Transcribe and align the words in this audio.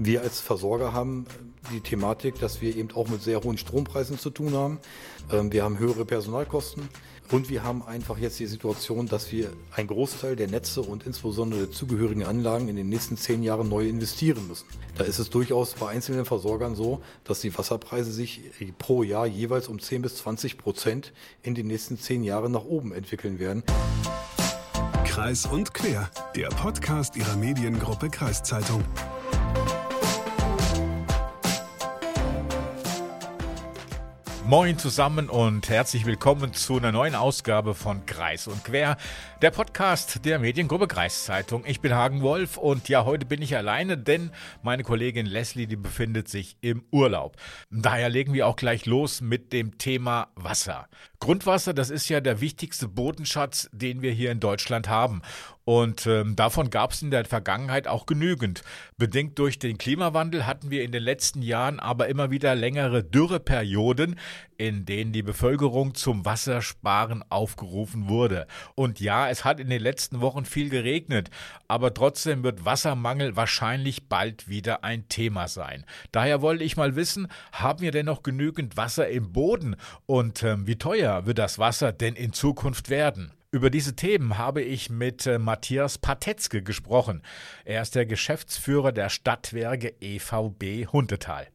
Wir 0.00 0.22
als 0.22 0.38
Versorger 0.38 0.92
haben 0.92 1.26
die 1.72 1.80
Thematik, 1.80 2.38
dass 2.38 2.62
wir 2.62 2.76
eben 2.76 2.92
auch 2.92 3.08
mit 3.08 3.20
sehr 3.20 3.42
hohen 3.42 3.58
Strompreisen 3.58 4.16
zu 4.16 4.30
tun 4.30 4.54
haben. 4.54 4.78
Ähm, 5.32 5.52
wir 5.52 5.64
haben 5.64 5.80
höhere 5.80 6.04
Personalkosten. 6.04 6.88
Und 7.32 7.50
wir 7.50 7.62
haben 7.62 7.82
einfach 7.82 8.16
jetzt 8.16 8.38
die 8.38 8.46
Situation, 8.46 9.06
dass 9.06 9.32
wir 9.32 9.52
einen 9.72 9.88
Großteil 9.88 10.34
der 10.34 10.48
Netze 10.48 10.80
und 10.80 11.04
insbesondere 11.04 11.66
der 11.66 11.70
zugehörigen 11.72 12.22
Anlagen 12.22 12.68
in 12.68 12.76
den 12.76 12.88
nächsten 12.88 13.18
zehn 13.18 13.42
Jahren 13.42 13.68
neu 13.68 13.86
investieren 13.86 14.46
müssen. 14.48 14.66
Da 14.96 15.04
ist 15.04 15.18
es 15.18 15.28
durchaus 15.28 15.74
bei 15.74 15.88
einzelnen 15.88 16.24
Versorgern 16.24 16.74
so, 16.74 17.02
dass 17.24 17.40
die 17.40 17.56
Wasserpreise 17.58 18.12
sich 18.12 18.40
pro 18.78 19.02
Jahr 19.02 19.26
jeweils 19.26 19.68
um 19.68 19.78
10 19.78 20.00
bis 20.00 20.16
20 20.18 20.56
Prozent 20.56 21.12
in 21.42 21.54
den 21.54 21.66
nächsten 21.66 21.98
zehn 21.98 22.22
Jahren 22.22 22.52
nach 22.52 22.64
oben 22.64 22.92
entwickeln 22.92 23.38
werden. 23.38 23.62
Kreis 25.04 25.44
und 25.44 25.74
Quer, 25.74 26.08
der 26.34 26.48
Podcast 26.48 27.16
Ihrer 27.16 27.36
Mediengruppe 27.36 28.08
Kreiszeitung. 28.08 28.84
Moin 34.48 34.78
zusammen 34.78 35.28
und 35.28 35.68
herzlich 35.68 36.06
willkommen 36.06 36.54
zu 36.54 36.78
einer 36.78 36.90
neuen 36.90 37.14
Ausgabe 37.14 37.74
von 37.74 38.06
Kreis 38.06 38.46
und 38.46 38.64
Quer, 38.64 38.96
der 39.42 39.50
Podcast 39.50 40.24
der 40.24 40.38
Mediengruppe 40.38 40.88
Kreiszeitung. 40.88 41.64
Ich 41.66 41.82
bin 41.82 41.94
Hagen 41.94 42.22
Wolf 42.22 42.56
und 42.56 42.88
ja, 42.88 43.04
heute 43.04 43.26
bin 43.26 43.42
ich 43.42 43.58
alleine, 43.58 43.98
denn 43.98 44.30
meine 44.62 44.84
Kollegin 44.84 45.26
Leslie, 45.26 45.66
die 45.66 45.76
befindet 45.76 46.28
sich 46.28 46.56
im 46.62 46.82
Urlaub. 46.90 47.36
Daher 47.70 48.08
legen 48.08 48.32
wir 48.32 48.46
auch 48.46 48.56
gleich 48.56 48.86
los 48.86 49.20
mit 49.20 49.52
dem 49.52 49.76
Thema 49.76 50.28
Wasser. 50.34 50.88
Grundwasser, 51.20 51.74
das 51.74 51.90
ist 51.90 52.08
ja 52.08 52.20
der 52.20 52.40
wichtigste 52.40 52.86
Bodenschatz, 52.86 53.68
den 53.72 54.02
wir 54.02 54.12
hier 54.12 54.30
in 54.30 54.38
Deutschland 54.38 54.88
haben. 54.88 55.22
Und 55.64 56.06
ähm, 56.06 56.34
davon 56.34 56.70
gab 56.70 56.92
es 56.92 57.02
in 57.02 57.10
der 57.10 57.26
Vergangenheit 57.26 57.88
auch 57.88 58.06
genügend. 58.06 58.62
Bedingt 58.96 59.38
durch 59.38 59.58
den 59.58 59.76
Klimawandel 59.76 60.46
hatten 60.46 60.70
wir 60.70 60.82
in 60.82 60.92
den 60.92 61.02
letzten 61.02 61.42
Jahren 61.42 61.78
aber 61.78 62.08
immer 62.08 62.30
wieder 62.30 62.54
längere 62.54 63.04
Dürreperioden, 63.04 64.18
in 64.56 64.86
denen 64.86 65.12
die 65.12 65.22
Bevölkerung 65.22 65.94
zum 65.94 66.24
Wassersparen 66.24 67.22
aufgerufen 67.28 68.08
wurde. 68.08 68.46
Und 68.76 68.98
ja, 68.98 69.28
es 69.28 69.44
hat 69.44 69.60
in 69.60 69.68
den 69.68 69.82
letzten 69.82 70.22
Wochen 70.22 70.46
viel 70.46 70.70
geregnet, 70.70 71.28
aber 71.68 71.92
trotzdem 71.92 72.42
wird 72.42 72.64
Wassermangel 72.64 73.36
wahrscheinlich 73.36 74.08
bald 74.08 74.48
wieder 74.48 74.84
ein 74.84 75.06
Thema 75.08 75.48
sein. 75.48 75.84
Daher 76.12 76.40
wollte 76.40 76.64
ich 76.64 76.78
mal 76.78 76.96
wissen, 76.96 77.28
haben 77.52 77.80
wir 77.82 77.90
denn 77.90 78.06
noch 78.06 78.22
genügend 78.22 78.78
Wasser 78.78 79.08
im 79.08 79.32
Boden 79.32 79.76
und 80.06 80.42
ähm, 80.42 80.66
wie 80.66 80.76
teuer 80.76 81.07
wird 81.26 81.38
das 81.38 81.58
Wasser 81.58 81.92
denn 81.92 82.14
in 82.14 82.32
Zukunft 82.32 82.88
werden? 82.90 83.32
Über 83.50 83.70
diese 83.70 83.96
Themen 83.96 84.36
habe 84.36 84.60
ich 84.60 84.90
mit 84.90 85.26
äh, 85.26 85.38
Matthias 85.38 85.96
Patetzke 85.96 86.62
gesprochen. 86.62 87.22
Er 87.64 87.80
ist 87.80 87.94
der 87.94 88.04
Geschäftsführer 88.04 88.92
der 88.92 89.08
Stadtwerke 89.08 89.94
EVB 90.00 90.86
Hundetal. 90.92 91.48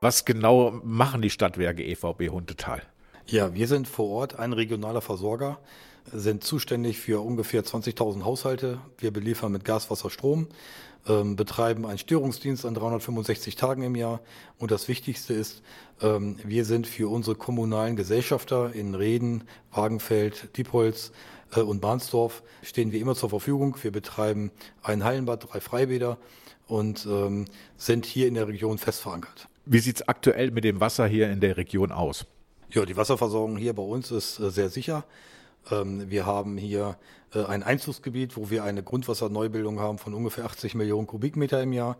Was 0.00 0.24
genau 0.24 0.70
machen 0.84 1.22
die 1.22 1.30
Stadtwerke 1.30 1.82
EVB 1.82 2.30
Hundetal? 2.30 2.82
Ja, 3.30 3.52
wir 3.52 3.68
sind 3.68 3.86
vor 3.86 4.08
Ort 4.08 4.38
ein 4.38 4.54
regionaler 4.54 5.02
Versorger, 5.02 5.58
sind 6.10 6.44
zuständig 6.44 6.98
für 6.98 7.22
ungefähr 7.22 7.62
20.000 7.62 8.24
Haushalte. 8.24 8.80
Wir 8.96 9.10
beliefern 9.10 9.52
mit 9.52 9.66
Gas, 9.66 9.90
Wasser, 9.90 10.08
Strom, 10.08 10.46
ähm, 11.06 11.36
betreiben 11.36 11.84
einen 11.84 11.98
Störungsdienst 11.98 12.64
an 12.64 12.72
365 12.72 13.54
Tagen 13.54 13.82
im 13.82 13.96
Jahr. 13.96 14.20
Und 14.56 14.70
das 14.70 14.88
Wichtigste 14.88 15.34
ist, 15.34 15.60
ähm, 16.00 16.36
wir 16.42 16.64
sind 16.64 16.86
für 16.86 17.10
unsere 17.10 17.36
kommunalen 17.36 17.96
Gesellschafter 17.96 18.72
in 18.72 18.94
Reden, 18.94 19.44
Wagenfeld, 19.72 20.56
Diepholz 20.56 21.12
äh, 21.54 21.60
und 21.60 21.82
Bahnsdorf 21.82 22.42
stehen 22.62 22.92
wir 22.92 23.00
immer 23.00 23.14
zur 23.14 23.28
Verfügung. 23.28 23.76
Wir 23.82 23.92
betreiben 23.92 24.50
ein 24.82 25.04
Hallenbad, 25.04 25.52
drei 25.52 25.60
Freibäder 25.60 26.16
und 26.66 27.04
ähm, 27.04 27.44
sind 27.76 28.06
hier 28.06 28.26
in 28.26 28.32
der 28.32 28.48
Region 28.48 28.78
fest 28.78 29.02
verankert. 29.02 29.48
Wie 29.66 29.80
sieht 29.80 29.96
es 29.96 30.08
aktuell 30.08 30.50
mit 30.50 30.64
dem 30.64 30.80
Wasser 30.80 31.06
hier 31.06 31.30
in 31.30 31.40
der 31.40 31.58
Region 31.58 31.92
aus? 31.92 32.24
Ja, 32.70 32.84
die 32.84 32.98
Wasserversorgung 32.98 33.56
hier 33.56 33.72
bei 33.72 33.82
uns 33.82 34.10
ist 34.10 34.38
äh, 34.40 34.50
sehr 34.50 34.68
sicher. 34.68 35.04
Ähm, 35.70 36.10
wir 36.10 36.26
haben 36.26 36.58
hier 36.58 36.98
äh, 37.32 37.42
ein 37.46 37.62
Einzugsgebiet, 37.62 38.36
wo 38.36 38.50
wir 38.50 38.62
eine 38.62 38.82
Grundwasserneubildung 38.82 39.80
haben 39.80 39.96
von 39.96 40.12
ungefähr 40.12 40.44
80 40.44 40.74
Millionen 40.74 41.06
Kubikmeter 41.06 41.62
im 41.62 41.72
Jahr. 41.72 41.96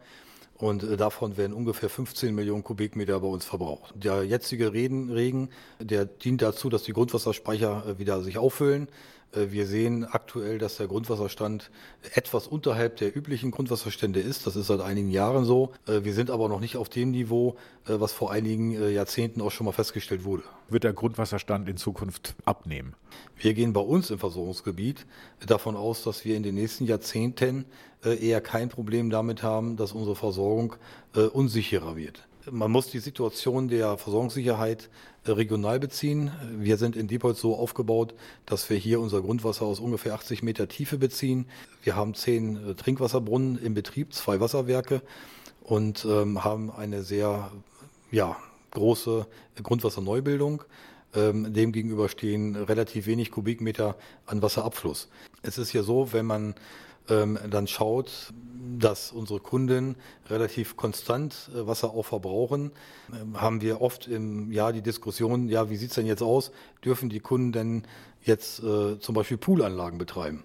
Und 0.58 0.82
äh, 0.82 0.98
davon 0.98 1.38
werden 1.38 1.54
ungefähr 1.54 1.88
15 1.88 2.34
Millionen 2.34 2.64
Kubikmeter 2.64 3.18
bei 3.20 3.28
uns 3.28 3.46
verbraucht. 3.46 3.94
Der 3.96 4.24
jetzige 4.24 4.74
Regen, 4.74 5.48
der 5.80 6.04
dient 6.04 6.42
dazu, 6.42 6.68
dass 6.68 6.82
die 6.82 6.92
Grundwasserspeicher 6.92 7.98
wieder 7.98 8.20
sich 8.20 8.36
auffüllen. 8.36 8.88
Äh, 9.32 9.50
wir 9.50 9.66
sehen 9.66 10.04
aktuell, 10.04 10.58
dass 10.58 10.76
der 10.76 10.86
Grundwasserstand 10.86 11.70
etwas 12.14 12.46
unterhalb 12.46 12.96
der 12.96 13.16
üblichen 13.16 13.50
Grundwasserstände 13.50 14.20
ist. 14.20 14.46
Das 14.46 14.56
ist 14.56 14.66
seit 14.66 14.80
einigen 14.80 15.10
Jahren 15.10 15.44
so. 15.44 15.72
Äh, 15.86 16.04
wir 16.04 16.14
sind 16.14 16.30
aber 16.30 16.48
noch 16.48 16.60
nicht 16.60 16.76
auf 16.76 16.88
dem 16.88 17.10
Niveau, 17.10 17.56
äh, 17.86 18.00
was 18.00 18.12
vor 18.12 18.30
einigen 18.30 18.70
Jahrzehnten 18.92 19.40
auch 19.40 19.50
schon 19.50 19.66
mal 19.66 19.72
festgestellt 19.72 20.24
wurde. 20.24 20.44
Wird 20.68 20.84
der 20.84 20.92
Grundwasserstand 20.92 21.68
in 21.68 21.76
Zukunft 21.76 22.34
abnehmen? 22.44 22.94
Wir 23.36 23.54
gehen 23.54 23.72
bei 23.72 23.80
uns 23.80 24.10
im 24.10 24.18
Versorgungsgebiet 24.18 25.06
davon 25.46 25.76
aus, 25.76 26.02
dass 26.02 26.24
wir 26.24 26.36
in 26.36 26.42
den 26.42 26.54
nächsten 26.54 26.84
Jahrzehnten 26.84 27.64
eher 28.04 28.40
kein 28.40 28.68
Problem 28.68 29.10
damit 29.10 29.42
haben, 29.42 29.76
dass 29.76 29.92
unsere 29.92 30.14
Versorgung 30.14 30.76
unsicherer 31.32 31.96
wird. 31.96 32.27
Man 32.50 32.70
muss 32.70 32.90
die 32.90 32.98
Situation 32.98 33.68
der 33.68 33.96
Versorgungssicherheit 33.98 34.90
äh, 35.24 35.32
regional 35.32 35.80
beziehen. 35.80 36.30
Wir 36.58 36.76
sind 36.76 36.96
in 36.96 37.08
Diepholz 37.08 37.40
so 37.40 37.56
aufgebaut, 37.56 38.14
dass 38.46 38.68
wir 38.70 38.76
hier 38.76 39.00
unser 39.00 39.20
Grundwasser 39.20 39.64
aus 39.64 39.80
ungefähr 39.80 40.14
80 40.14 40.42
Meter 40.42 40.68
Tiefe 40.68 40.98
beziehen. 40.98 41.46
Wir 41.82 41.96
haben 41.96 42.14
zehn 42.14 42.70
äh, 42.70 42.74
Trinkwasserbrunnen 42.74 43.58
im 43.58 43.74
Betrieb, 43.74 44.14
zwei 44.14 44.40
Wasserwerke 44.40 45.02
und 45.62 46.06
ähm, 46.08 46.44
haben 46.44 46.70
eine 46.70 47.02
sehr 47.02 47.50
ja, 48.10 48.36
große 48.70 49.26
Grundwasserneubildung. 49.62 50.64
Ähm, 51.14 51.52
dem 51.52 51.72
gegenüber 51.72 52.08
stehen 52.08 52.54
relativ 52.54 53.06
wenig 53.06 53.30
Kubikmeter 53.30 53.96
an 54.26 54.42
Wasserabfluss. 54.42 55.08
Es 55.42 55.58
ist 55.58 55.72
ja 55.72 55.82
so, 55.82 56.12
wenn 56.12 56.26
man 56.26 56.54
ähm, 57.08 57.38
dann 57.50 57.66
schaut, 57.66 58.32
dass 58.78 59.12
unsere 59.12 59.40
Kunden 59.40 59.96
relativ 60.28 60.76
konstant 60.76 61.50
äh, 61.54 61.66
Wasser 61.66 61.90
auch 61.90 62.04
verbrauchen, 62.04 62.72
ähm, 63.12 63.40
haben 63.40 63.60
wir 63.60 63.80
oft 63.80 64.06
im 64.06 64.52
Jahr 64.52 64.72
die 64.72 64.82
Diskussion, 64.82 65.48
ja, 65.48 65.70
wie 65.70 65.76
sieht's 65.76 65.94
denn 65.94 66.06
jetzt 66.06 66.22
aus? 66.22 66.52
Dürfen 66.84 67.08
die 67.08 67.20
Kunden 67.20 67.52
denn 67.52 67.82
jetzt 68.22 68.62
äh, 68.62 68.98
zum 68.98 69.14
Beispiel 69.14 69.36
Poolanlagen 69.36 69.98
betreiben? 69.98 70.44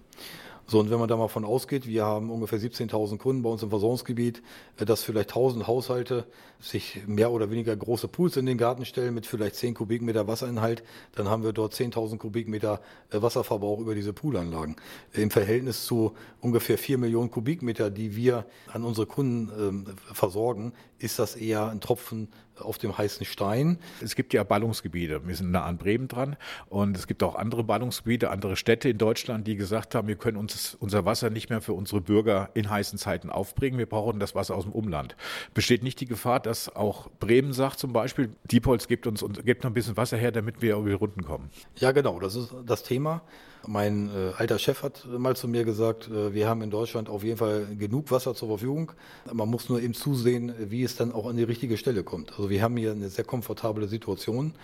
So, 0.66 0.80
und 0.80 0.90
wenn 0.90 0.98
man 0.98 1.08
da 1.08 1.16
mal 1.16 1.28
von 1.28 1.44
ausgeht, 1.44 1.86
wir 1.86 2.04
haben 2.04 2.30
ungefähr 2.30 2.58
17.000 2.58 3.18
Kunden 3.18 3.42
bei 3.42 3.50
uns 3.50 3.62
im 3.62 3.70
Versorgungsgebiet, 3.70 4.42
äh, 4.78 4.84
dass 4.84 5.02
vielleicht 5.02 5.32
1.000 5.32 5.66
Haushalte 5.66 6.26
sich 6.60 7.02
mehr 7.06 7.30
oder 7.30 7.50
weniger 7.50 7.76
große 7.76 8.08
Pools 8.08 8.36
in 8.38 8.46
den 8.46 8.56
Garten 8.56 8.86
stellen 8.86 9.12
mit 9.12 9.26
vielleicht 9.26 9.56
10 9.56 9.74
Kubikmeter 9.74 10.26
Wasserinhalt, 10.26 10.82
dann 11.14 11.28
haben 11.28 11.42
wir 11.42 11.52
dort 11.52 11.74
10.000 11.74 12.16
Kubikmeter 12.16 12.80
äh, 13.10 13.20
Wasserverbrauch 13.20 13.80
über 13.80 13.94
diese 13.94 14.14
Poolanlagen. 14.14 14.76
Im 15.12 15.30
Verhältnis 15.30 15.84
zu 15.84 16.14
ungefähr 16.40 16.78
4 16.78 16.96
Millionen 16.96 17.30
Kubikmeter, 17.30 17.90
die 17.90 18.16
wir 18.16 18.46
an 18.72 18.84
unsere 18.84 19.06
Kunden 19.06 19.50
ähm, 19.58 19.86
versorgen, 20.12 20.72
ist 20.98 21.18
das 21.18 21.36
eher 21.36 21.68
ein 21.68 21.80
Tropfen 21.80 22.28
auf 22.58 22.78
dem 22.78 22.96
heißen 22.96 23.26
Stein. 23.26 23.78
Es 24.00 24.14
gibt 24.14 24.32
ja 24.32 24.44
Ballungsgebiete. 24.44 25.26
Wir 25.26 25.34
sind 25.34 25.50
nah 25.50 25.64
an 25.64 25.76
Bremen 25.76 26.08
dran 26.08 26.36
und 26.68 26.96
es 26.96 27.06
gibt 27.06 27.22
auch 27.22 27.34
andere 27.34 27.64
Ballungsgebiete, 27.64 28.30
andere 28.30 28.56
Städte 28.56 28.88
in 28.88 28.98
Deutschland, 28.98 29.46
die 29.46 29.56
gesagt 29.56 29.94
haben, 29.94 30.08
wir 30.08 30.16
können 30.16 30.36
uns 30.36 30.53
unser 30.80 31.04
Wasser 31.04 31.30
nicht 31.30 31.50
mehr 31.50 31.60
für 31.60 31.72
unsere 31.72 32.00
Bürger 32.00 32.50
in 32.54 32.70
heißen 32.70 32.98
Zeiten 32.98 33.30
aufbringen. 33.30 33.78
Wir 33.78 33.86
brauchen 33.86 34.20
das 34.20 34.34
Wasser 34.34 34.56
aus 34.56 34.64
dem 34.64 34.72
Umland. 34.72 35.16
Besteht 35.52 35.82
nicht 35.82 36.00
die 36.00 36.06
Gefahr, 36.06 36.40
dass 36.40 36.74
auch 36.74 37.08
Bremen 37.20 37.52
sagt 37.52 37.78
zum 37.78 37.92
Beispiel, 37.92 38.30
Diepholz 38.50 38.88
gibt 38.88 39.06
uns 39.06 39.24
gibt 39.44 39.64
noch 39.64 39.70
ein 39.70 39.74
bisschen 39.74 39.96
Wasser 39.96 40.16
her, 40.16 40.32
damit 40.32 40.62
wir 40.62 40.76
über 40.76 40.88
die 40.88 40.94
Runden 40.94 41.24
kommen? 41.24 41.50
Ja, 41.76 41.92
genau. 41.92 42.20
Das 42.20 42.34
ist 42.34 42.54
das 42.66 42.82
Thema. 42.82 43.22
Mein 43.66 44.08
äh, 44.08 44.32
alter 44.36 44.58
Chef 44.58 44.82
hat 44.82 45.06
mal 45.06 45.36
zu 45.36 45.48
mir 45.48 45.64
gesagt, 45.64 46.08
äh, 46.08 46.34
wir 46.34 46.48
haben 46.48 46.62
in 46.62 46.70
Deutschland 46.70 47.08
auf 47.08 47.24
jeden 47.24 47.38
Fall 47.38 47.66
genug 47.78 48.10
Wasser 48.10 48.34
zur 48.34 48.48
Verfügung. 48.48 48.92
Man 49.32 49.48
muss 49.48 49.68
nur 49.68 49.80
eben 49.80 49.94
zusehen, 49.94 50.52
wie 50.58 50.82
es 50.82 50.96
dann 50.96 51.12
auch 51.12 51.26
an 51.26 51.36
die 51.36 51.42
richtige 51.42 51.76
Stelle 51.76 52.02
kommt. 52.02 52.30
Also 52.32 52.50
wir 52.50 52.62
haben 52.62 52.76
hier 52.76 52.92
eine 52.92 53.08
sehr 53.08 53.24
komfortable 53.24 53.88
Situation. 53.88 54.54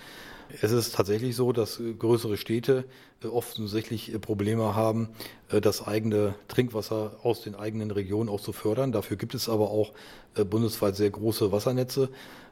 Es 0.61 0.73
ist 0.73 0.95
tatsächlich 0.95 1.37
so, 1.37 1.53
dass 1.53 1.81
größere 1.99 2.37
Städte 2.37 2.85
äh, 3.23 3.29
offensichtlich 3.29 4.13
äh, 4.13 4.19
Probleme 4.19 4.75
haben, 4.75 5.09
äh, 5.51 5.61
das 5.61 5.87
eigene 5.87 6.35
Trinkwasser 6.49 7.17
aus 7.23 7.43
den 7.43 7.55
eigenen 7.55 7.91
Regionen 7.91 8.29
auch 8.29 8.41
zu 8.41 8.53
fördern. 8.53 8.93
Dafür 8.93 9.17
gibt 9.17 9.35
es 9.35 9.49
aber 9.49 9.71
auch 9.71 9.93
bundesweit 10.49 10.95
sehr 10.95 11.11
große 11.11 11.51
Wassernetze, 11.51 12.09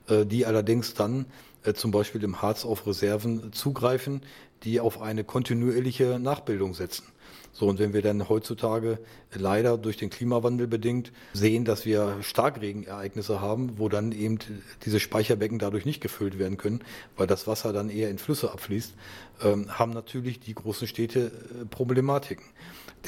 die 0.08 0.46
allerdings 0.46 0.94
dann 0.94 1.26
zum 1.74 1.92
Beispiel 1.92 2.24
im 2.24 2.42
Harz 2.42 2.64
auf 2.64 2.88
Reserven 2.88 3.52
zugreifen, 3.52 4.22
die 4.64 4.80
auf 4.80 5.00
eine 5.00 5.24
kontinuierliche 5.24 6.18
Nachbildung 6.18 6.74
setzen. 6.74 7.04
So, 7.58 7.66
und 7.66 7.80
wenn 7.80 7.92
wir 7.92 8.02
dann 8.02 8.28
heutzutage 8.28 9.00
leider 9.34 9.78
durch 9.78 9.96
den 9.96 10.10
Klimawandel 10.10 10.68
bedingt 10.68 11.10
sehen, 11.32 11.64
dass 11.64 11.84
wir 11.84 12.18
Starkregenereignisse 12.20 13.40
haben, 13.40 13.78
wo 13.78 13.88
dann 13.88 14.12
eben 14.12 14.38
diese 14.84 15.00
Speicherbecken 15.00 15.58
dadurch 15.58 15.84
nicht 15.84 16.00
gefüllt 16.00 16.38
werden 16.38 16.56
können, 16.56 16.84
weil 17.16 17.26
das 17.26 17.48
Wasser 17.48 17.72
dann 17.72 17.90
eher 17.90 18.10
in 18.10 18.18
Flüsse 18.18 18.52
abfließt, 18.52 18.94
ähm, 19.42 19.76
haben 19.76 19.92
natürlich 19.92 20.38
die 20.38 20.54
großen 20.54 20.86
Städte 20.86 21.32
äh, 21.60 21.64
Problematiken. 21.64 22.44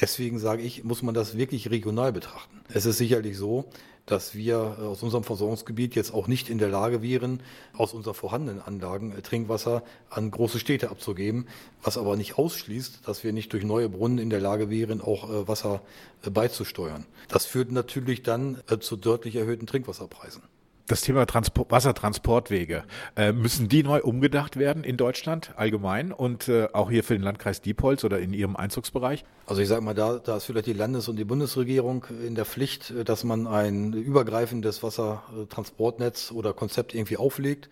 Deswegen 0.00 0.40
sage 0.40 0.62
ich, 0.62 0.82
muss 0.82 1.02
man 1.02 1.14
das 1.14 1.36
wirklich 1.36 1.70
regional 1.70 2.12
betrachten. 2.12 2.60
Es 2.72 2.86
ist 2.86 2.98
sicherlich 2.98 3.36
so, 3.36 3.66
dass 4.10 4.34
wir 4.34 4.76
äh, 4.78 4.82
aus 4.82 5.02
unserem 5.02 5.24
Versorgungsgebiet 5.24 5.94
jetzt 5.94 6.12
auch 6.12 6.26
nicht 6.26 6.50
in 6.50 6.58
der 6.58 6.68
Lage 6.68 7.02
wären, 7.02 7.42
aus 7.74 7.94
unseren 7.94 8.14
vorhandenen 8.14 8.60
Anlagen 8.60 9.12
äh, 9.12 9.22
Trinkwasser 9.22 9.82
an 10.10 10.30
große 10.30 10.58
Städte 10.58 10.90
abzugeben, 10.90 11.46
was 11.82 11.96
aber 11.96 12.16
nicht 12.16 12.38
ausschließt, 12.38 13.06
dass 13.06 13.24
wir 13.24 13.32
nicht 13.32 13.52
durch 13.52 13.64
neue 13.64 13.88
Brunnen 13.88 14.18
in 14.18 14.30
der 14.30 14.40
Lage 14.40 14.70
wären, 14.70 15.00
auch 15.00 15.30
äh, 15.30 15.48
Wasser 15.48 15.82
beizusteuern. 16.28 17.06
Das 17.28 17.46
führt 17.46 17.72
natürlich 17.72 18.22
dann 18.22 18.58
zu 18.80 18.96
deutlich 18.96 19.36
erhöhten 19.36 19.66
Trinkwasserpreisen 19.66 20.42
das 20.90 21.02
Thema 21.02 21.26
Transport, 21.26 21.70
Wassertransportwege, 21.70 22.84
äh, 23.16 23.32
müssen 23.32 23.68
die 23.68 23.82
neu 23.82 24.00
umgedacht 24.02 24.56
werden 24.56 24.84
in 24.84 24.96
Deutschland 24.96 25.52
allgemein 25.56 26.12
und 26.12 26.48
äh, 26.48 26.68
auch 26.72 26.90
hier 26.90 27.04
für 27.04 27.14
den 27.14 27.22
Landkreis 27.22 27.60
Diepholz 27.60 28.04
oder 28.04 28.18
in 28.18 28.32
Ihrem 28.32 28.56
Einzugsbereich? 28.56 29.24
Also 29.46 29.62
ich 29.62 29.68
sage 29.68 29.82
mal, 29.82 29.94
da, 29.94 30.18
da 30.18 30.36
ist 30.36 30.44
vielleicht 30.44 30.66
die 30.66 30.72
Landes- 30.72 31.08
und 31.08 31.16
die 31.16 31.24
Bundesregierung 31.24 32.06
in 32.26 32.34
der 32.34 32.44
Pflicht, 32.44 32.90
äh, 32.90 33.04
dass 33.04 33.24
man 33.24 33.46
ein 33.46 33.92
übergreifendes 33.92 34.82
Wassertransportnetz 34.82 36.32
oder 36.32 36.52
Konzept 36.52 36.94
irgendwie 36.94 37.16
auflegt. 37.16 37.68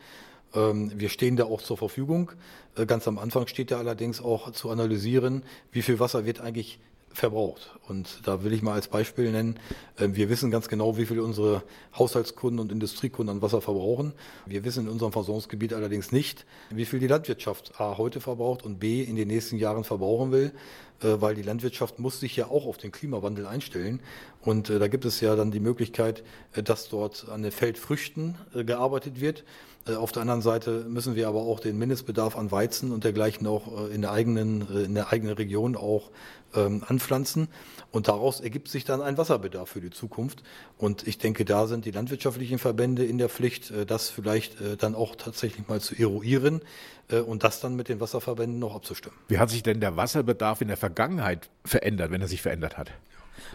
Ähm, 0.54 0.92
wir 0.94 1.08
stehen 1.08 1.36
da 1.36 1.44
auch 1.44 1.62
zur 1.62 1.76
Verfügung. 1.76 2.32
Äh, 2.76 2.86
ganz 2.86 3.08
am 3.08 3.18
Anfang 3.18 3.46
steht 3.46 3.70
da 3.70 3.78
allerdings 3.78 4.20
auch 4.20 4.52
zu 4.52 4.70
analysieren, 4.70 5.42
wie 5.72 5.82
viel 5.82 5.98
Wasser 6.00 6.24
wird 6.24 6.40
eigentlich 6.40 6.78
verbraucht. 7.18 7.78
Und 7.86 8.20
da 8.24 8.44
will 8.44 8.52
ich 8.52 8.62
mal 8.62 8.74
als 8.74 8.88
Beispiel 8.88 9.30
nennen, 9.30 9.58
ähm, 9.98 10.16
wir 10.16 10.28
wissen 10.28 10.50
ganz 10.50 10.68
genau, 10.68 10.96
wie 10.96 11.06
viel 11.06 11.20
unsere 11.20 11.62
Haushaltskunden 11.98 12.60
und 12.60 12.72
Industriekunden 12.72 13.36
an 13.36 13.42
Wasser 13.42 13.60
verbrauchen. 13.60 14.12
Wir 14.46 14.64
wissen 14.64 14.86
in 14.86 14.92
unserem 14.92 15.12
Versorgungsgebiet 15.12 15.72
allerdings 15.72 16.12
nicht, 16.12 16.46
wie 16.70 16.84
viel 16.84 17.00
die 17.00 17.06
Landwirtschaft 17.06 17.80
A 17.80 17.98
heute 17.98 18.20
verbraucht 18.20 18.64
und 18.64 18.78
B 18.78 19.02
in 19.02 19.16
den 19.16 19.28
nächsten 19.28 19.56
Jahren 19.56 19.84
verbrauchen 19.84 20.32
will, 20.32 20.52
weil 21.00 21.34
die 21.34 21.42
Landwirtschaft 21.42 21.98
muss 21.98 22.20
sich 22.20 22.36
ja 22.36 22.46
auch 22.46 22.66
auf 22.66 22.76
den 22.76 22.92
Klimawandel 22.92 23.46
einstellen. 23.46 24.00
Und 24.40 24.70
äh, 24.70 24.78
da 24.78 24.88
gibt 24.88 25.04
es 25.04 25.20
ja 25.20 25.36
dann 25.36 25.50
die 25.50 25.60
Möglichkeit, 25.60 26.22
äh, 26.52 26.62
dass 26.62 26.88
dort 26.88 27.28
an 27.28 27.42
den 27.42 27.52
Feldfrüchten 27.52 28.36
gearbeitet 28.54 29.20
wird. 29.20 29.44
Auf 29.86 30.12
der 30.12 30.20
anderen 30.20 30.42
Seite 30.42 30.84
müssen 30.86 31.14
wir 31.14 31.28
aber 31.28 31.40
auch 31.40 31.60
den 31.60 31.78
Mindestbedarf 31.78 32.36
an 32.36 32.50
Weizen 32.50 32.92
und 32.92 33.04
dergleichen 33.04 33.46
auch 33.46 33.88
in 33.88 34.02
der 34.02 34.12
eigenen, 34.12 34.68
in 34.84 34.94
der 34.94 35.10
eigenen 35.10 35.34
Region 35.34 35.76
auch 35.76 36.10
ähm, 36.54 36.82
anpflanzen. 36.86 37.48
Und 37.90 38.08
daraus 38.08 38.40
ergibt 38.40 38.68
sich 38.68 38.84
dann 38.84 39.00
ein 39.00 39.16
Wasserbedarf 39.16 39.70
für 39.70 39.80
die 39.80 39.90
Zukunft. 39.90 40.42
Und 40.76 41.06
ich 41.06 41.18
denke, 41.18 41.44
da 41.44 41.66
sind 41.66 41.84
die 41.84 41.90
landwirtschaftlichen 41.90 42.58
Verbände 42.58 43.04
in 43.04 43.18
der 43.18 43.28
Pflicht, 43.28 43.70
äh, 43.70 43.86
das 43.86 44.10
vielleicht 44.10 44.60
äh, 44.60 44.76
dann 44.76 44.94
auch 44.94 45.16
tatsächlich 45.16 45.68
mal 45.68 45.80
zu 45.80 45.94
eruieren 45.94 46.60
äh, 46.60 46.64
und 47.10 47.42
das 47.42 47.60
dann 47.60 47.74
mit 47.74 47.88
den 47.88 48.00
Wasserverbänden 48.00 48.58
noch 48.58 48.74
abzustimmen. 48.74 49.18
Wie 49.28 49.38
hat 49.38 49.48
sich 49.50 49.62
denn 49.62 49.80
der 49.80 49.96
Wasserbedarf 49.96 50.60
in 50.60 50.68
der 50.68 50.76
Vergangenheit 50.76 51.48
verändert, 51.64 52.10
wenn 52.10 52.20
er 52.20 52.28
sich 52.28 52.42
verändert 52.42 52.76
hat? 52.76 52.90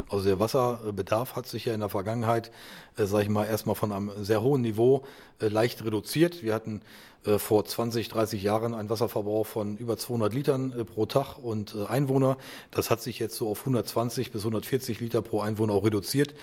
Also 0.10 0.26
der 0.26 0.40
Wasserbedarf 0.40 1.36
hat 1.36 1.48
sich 1.48 1.66
ja 1.66 1.74
in 1.74 1.80
der 1.80 1.90
Vergangenheit, 1.90 2.52
äh, 2.98 3.06
sage 3.06 3.24
ich 3.24 3.30
mal, 3.30 3.46
erstmal 3.46 3.76
von 3.76 3.92
einem 3.92 4.12
sehr 4.24 4.42
hohen 4.42 4.62
Niveau 4.62 5.04
äh, 5.40 5.48
leicht 5.48 5.84
reduziert. 5.84 6.44
Wir 6.44 6.54
hatten 6.54 6.82
äh, 7.26 7.38
vor 7.38 7.66
20, 7.66 8.10
30 8.10 8.42
Jahren 8.42 8.74
einen 8.74 8.90
Wasserverbrauch 8.90 9.46
von 9.46 9.78
über 9.78 9.98
200 9.98 10.34
Litern 10.34 10.74
äh, 10.78 10.84
pro 10.84 11.06
Tag 11.06 11.38
und 11.38 11.76
äh, 11.76 11.86
Einwohner. 11.86 12.38
Das 12.72 12.90
hat 12.90 13.02
sich 13.02 13.20
jetzt 13.20 13.36
so 13.36 13.50
auf 13.50 13.60
120 13.62 14.32
bis 14.32 14.42
140 14.42 15.00
Liter 15.00 15.22
pro 15.22 15.42
Einwohner 15.42 15.74
auch 15.74 15.86
reduziert. 15.86 16.34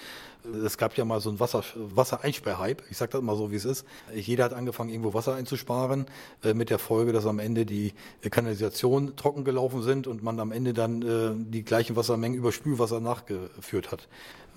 Es 0.65 0.79
gab 0.79 0.97
ja 0.97 1.05
mal 1.05 1.21
so 1.21 1.31
einen 1.31 1.41
Wasser, 1.41 1.63
Wassereinsperrhype. 1.75 2.85
Ich 2.91 2.97
sage 2.97 3.13
das 3.13 3.23
mal 3.23 3.37
so, 3.37 3.51
wie 3.51 3.57
es 3.57 3.65
ist. 3.65 3.85
Jeder 4.15 4.45
hat 4.45 4.53
angefangen, 4.53 4.91
irgendwo 4.91 5.15
Wasser 5.15 5.35
einzusparen, 5.35 6.07
mit 6.55 6.71
der 6.71 6.79
Folge, 6.79 7.13
dass 7.13 7.27
am 7.27 7.39
Ende 7.39 7.67
die 7.67 7.93
Kanalisation 8.31 9.17
trocken 9.17 9.45
gelaufen 9.45 9.83
sind 9.83 10.07
und 10.07 10.23
man 10.23 10.41
am 10.41 10.53
Ende 10.53 10.73
dann 10.73 11.51
die 11.51 11.63
gleichen 11.63 11.97
Wassermengen 11.97 12.39
über 12.39 12.53
Spülwasser 12.53 13.01
nachgeführt 13.01 13.93
hat. 13.93 14.09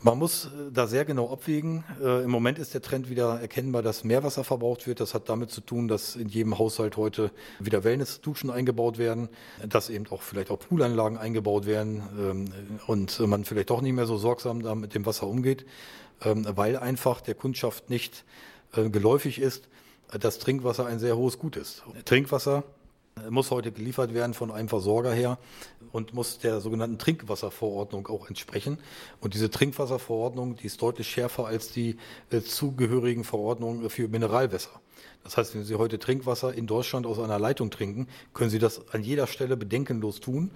Man 0.05 0.19
muss 0.19 0.45
äh, 0.45 0.49
da 0.71 0.85
sehr 0.85 1.05
genau 1.05 1.31
abwägen. 1.31 1.85
Äh, 2.01 2.23
Im 2.23 2.29
Moment 2.29 2.59
ist 2.59 2.73
der 2.73 2.81
Trend 2.81 3.09
wieder 3.09 3.39
erkennbar, 3.39 3.81
dass 3.81 4.03
mehr 4.03 4.21
Wasser 4.21 4.43
verbraucht 4.43 4.85
wird. 4.85 4.99
Das 4.99 5.13
hat 5.13 5.29
damit 5.29 5.49
zu 5.49 5.61
tun, 5.61 5.87
dass 5.87 6.17
in 6.17 6.27
jedem 6.27 6.59
Haushalt 6.59 6.97
heute 6.97 7.31
wieder 7.59 7.85
Wellness-Duschen 7.85 8.49
eingebaut 8.49 8.97
werden, 8.97 9.29
dass 9.65 9.89
eben 9.89 10.05
auch 10.09 10.21
vielleicht 10.21 10.51
auch 10.51 10.59
Poolanlagen 10.59 11.17
eingebaut 11.17 11.65
werden 11.65 12.03
ähm, 12.19 12.53
und 12.85 13.17
man 13.21 13.45
vielleicht 13.45 13.69
doch 13.69 13.79
nicht 13.81 13.93
mehr 13.93 14.05
so 14.05 14.17
sorgsam 14.17 14.61
da 14.61 14.75
mit 14.75 14.93
dem 14.93 15.05
Wasser 15.05 15.25
umgeht, 15.25 15.65
ähm, 16.25 16.45
weil 16.49 16.75
einfach 16.75 17.21
der 17.21 17.35
Kundschaft 17.35 17.89
nicht 17.89 18.25
äh, 18.75 18.89
geläufig 18.89 19.39
ist, 19.39 19.69
dass 20.19 20.37
Trinkwasser 20.37 20.85
ein 20.85 20.99
sehr 20.99 21.15
hohes 21.15 21.39
Gut 21.39 21.55
ist. 21.55 21.81
Trinkwasser 22.03 22.65
muss 23.29 23.51
heute 23.51 23.71
geliefert 23.71 24.13
werden 24.13 24.33
von 24.33 24.51
einem 24.51 24.69
Versorger 24.69 25.11
her 25.13 25.37
und 25.91 26.13
muss 26.13 26.39
der 26.39 26.61
sogenannten 26.61 26.97
Trinkwasserverordnung 26.97 28.07
auch 28.07 28.27
entsprechen. 28.27 28.79
Und 29.21 29.33
diese 29.33 29.49
Trinkwasserverordnung, 29.49 30.55
die 30.55 30.65
ist 30.65 30.81
deutlich 30.81 31.09
schärfer 31.09 31.45
als 31.45 31.71
die 31.71 31.97
äh, 32.31 32.41
zugehörigen 32.41 33.23
Verordnungen 33.23 33.89
für 33.89 34.07
Mineralwässer. 34.07 34.81
Das 35.23 35.37
heißt, 35.37 35.55
wenn 35.55 35.63
Sie 35.63 35.75
heute 35.75 35.99
Trinkwasser 35.99 36.53
in 36.53 36.67
Deutschland 36.67 37.05
aus 37.05 37.17
einer 37.17 37.39
Leitung 37.39 37.71
trinken, 37.71 38.07
können 38.33 38.49
Sie 38.49 38.59
das 38.59 38.89
an 38.93 39.03
jeder 39.03 39.27
Stelle 39.27 39.55
bedenkenlos 39.55 40.19
tun 40.19 40.51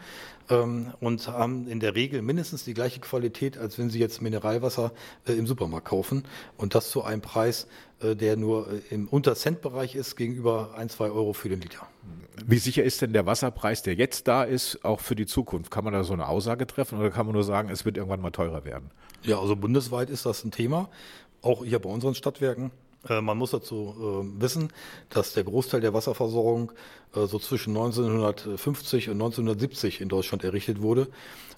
ähm, 0.50 0.94
und 1.00 1.28
haben 1.28 1.68
in 1.68 1.80
der 1.80 1.96
Regel 1.96 2.22
mindestens 2.22 2.66
die 2.66 2.74
gleiche 2.74 3.00
Qualität, 3.00 3.58
als 3.58 3.78
wenn 3.78 3.90
Sie 3.90 4.00
jetzt 4.00 4.22
Mineralwasser 4.22 4.92
äh, 5.26 5.34
im 5.34 5.48
Supermarkt 5.48 5.88
kaufen. 5.88 6.24
Und 6.58 6.76
das 6.76 6.90
zu 6.90 7.04
einem 7.04 7.22
Preis, 7.22 7.68
äh, 8.02 8.16
der 8.16 8.36
nur 8.36 8.70
äh, 8.70 8.82
im 8.90 9.08
Unter-Cent-Bereich 9.08 9.96
ist, 9.96 10.18
gegenüber 10.18 10.72
ein, 10.76 10.90
zwei 10.90 11.10
Euro 11.10 11.32
für 11.34 11.50
den 11.50 11.62
Liter. 11.62 11.88
Wie 12.46 12.58
sicher 12.58 12.84
ist 12.84 13.02
denn 13.02 13.14
der 13.14 13.26
Wasserpreis, 13.26 13.84
der 13.84 13.96
jetzt 13.96 14.28
da 14.28 14.44
ist, 14.44 14.84
auch 14.84 15.00
für 15.00 15.16
die 15.16 15.26
Zukunft? 15.26 15.72
Kann 15.72 15.84
man 15.84 15.94
da 15.94 16.04
so 16.04 16.14
eine 16.14 16.28
Aussage 16.28 16.68
treffen 16.68 17.00
oder 17.00 17.10
kann 17.10 17.26
man 17.26 17.34
nur 17.34 17.44
sagen, 17.44 17.70
es 17.70 17.86
wird 17.86 17.98
irgendwann 17.98 18.22
mal 18.22 18.32
teurer 18.32 18.66
werden? 18.66 18.92
Ja, 19.24 19.40
also 19.40 19.56
bundesweit 19.56 20.10
ist 20.10 20.26
das 20.26 20.44
ein 20.44 20.52
Thema, 20.52 20.90
auch 21.42 21.64
hier 21.64 21.80
bei 21.80 21.90
unseren 21.90 22.14
Stadtwerken. 22.14 22.72
Äh, 23.08 23.22
man 23.22 23.38
muss 23.38 23.52
dazu 23.52 23.96
äh, 23.98 24.42
wissen, 24.42 24.72
dass 25.10 25.34
der 25.34 25.44
Großteil 25.44 25.82
der 25.82 25.94
Wasserversorgung 25.94 26.72
äh, 27.16 27.26
so 27.26 27.40
zwischen 27.40 27.72
1950 27.72 29.10
und 29.10 29.16
1970 29.16 30.02
in 30.02 30.10
Deutschland 30.10 30.44
errichtet 30.44 30.82
wurde 30.82 31.08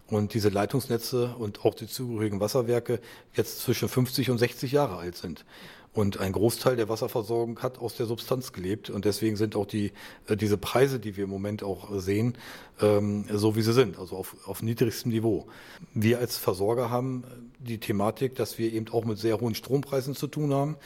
und 0.07 0.33
diese 0.33 0.49
Leitungsnetze 0.49 1.35
und 1.37 1.65
auch 1.65 1.75
die 1.75 1.87
zugehörigen 1.87 2.39
Wasserwerke 2.39 2.99
jetzt 3.33 3.61
zwischen 3.61 3.89
50 3.89 4.31
und 4.31 4.37
60 4.37 4.71
Jahre 4.71 4.97
alt 4.97 5.15
sind. 5.15 5.45
Und 5.91 6.19
ein 6.19 6.33
Großteil 6.33 6.75
der 6.75 6.87
Wasserversorgung 6.87 7.59
hat 7.59 7.79
aus 7.79 7.95
der 7.95 8.05
Substanz 8.05 8.53
gelebt. 8.53 8.91
Und 8.91 9.05
deswegen 9.05 9.35
sind 9.35 9.55
auch 9.55 9.65
die, 9.65 9.91
diese 10.29 10.57
Preise, 10.57 10.99
die 10.99 11.17
wir 11.17 11.23
im 11.23 11.31
Moment 11.31 11.63
auch 11.63 11.89
sehen, 11.99 12.37
ähm, 12.79 13.25
so 13.31 13.55
wie 13.55 13.63
sie 13.63 13.73
sind, 13.73 13.97
also 13.97 14.15
auf, 14.15 14.35
auf 14.45 14.61
niedrigstem 14.61 15.11
Niveau. 15.11 15.47
Wir 15.95 16.19
als 16.19 16.37
Versorger 16.37 16.91
haben 16.91 17.23
die 17.57 17.79
Thematik, 17.79 18.35
dass 18.35 18.59
wir 18.59 18.71
eben 18.71 18.87
auch 18.89 19.03
mit 19.03 19.17
sehr 19.17 19.39
hohen 19.41 19.55
Strompreisen 19.55 20.15
zu 20.15 20.27
tun 20.27 20.53
haben. 20.53 20.77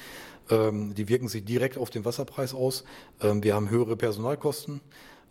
Ähm, 0.49 0.93
die 0.93 1.09
wirken 1.09 1.27
sich 1.27 1.45
direkt 1.45 1.77
auf 1.77 1.89
den 1.89 2.05
Wasserpreis 2.05 2.53
aus. 2.53 2.83
Ähm, 3.21 3.43
wir 3.43 3.55
haben 3.55 3.69
höhere 3.69 3.95
Personalkosten 3.95 4.81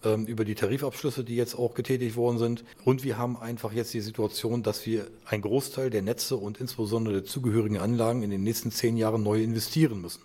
ähm, 0.05 0.27
über 0.27 0.45
die 0.45 0.55
Tarifabschlüsse, 0.55 1.25
die 1.25 1.37
jetzt 1.37 1.55
auch 1.55 1.75
getätigt 1.75 2.17
worden 2.17 2.39
sind. 2.39 2.65
Und 2.85 3.05
wir 3.05 3.19
haben 3.19 3.37
einfach 3.37 3.73
jetzt 3.73 3.95
die 3.95 4.01
Situation, 4.01 4.63
dass 4.63 4.87
wir 4.87 5.07
einen 5.27 5.43
Großteil 5.43 5.91
der 5.91 6.03
Netze 6.03 6.37
und 6.37 6.61
insbesondere 6.61 7.15
der 7.15 7.25
zugehörigen 7.25 7.79
Anlagen 7.79 8.23
in 8.23 8.31
den 8.31 8.43
nächsten 8.43 8.71
zehn 8.71 8.97
Jahren 8.97 9.23
neu 9.23 9.43
investieren 9.43 10.01
müssen. 10.01 10.23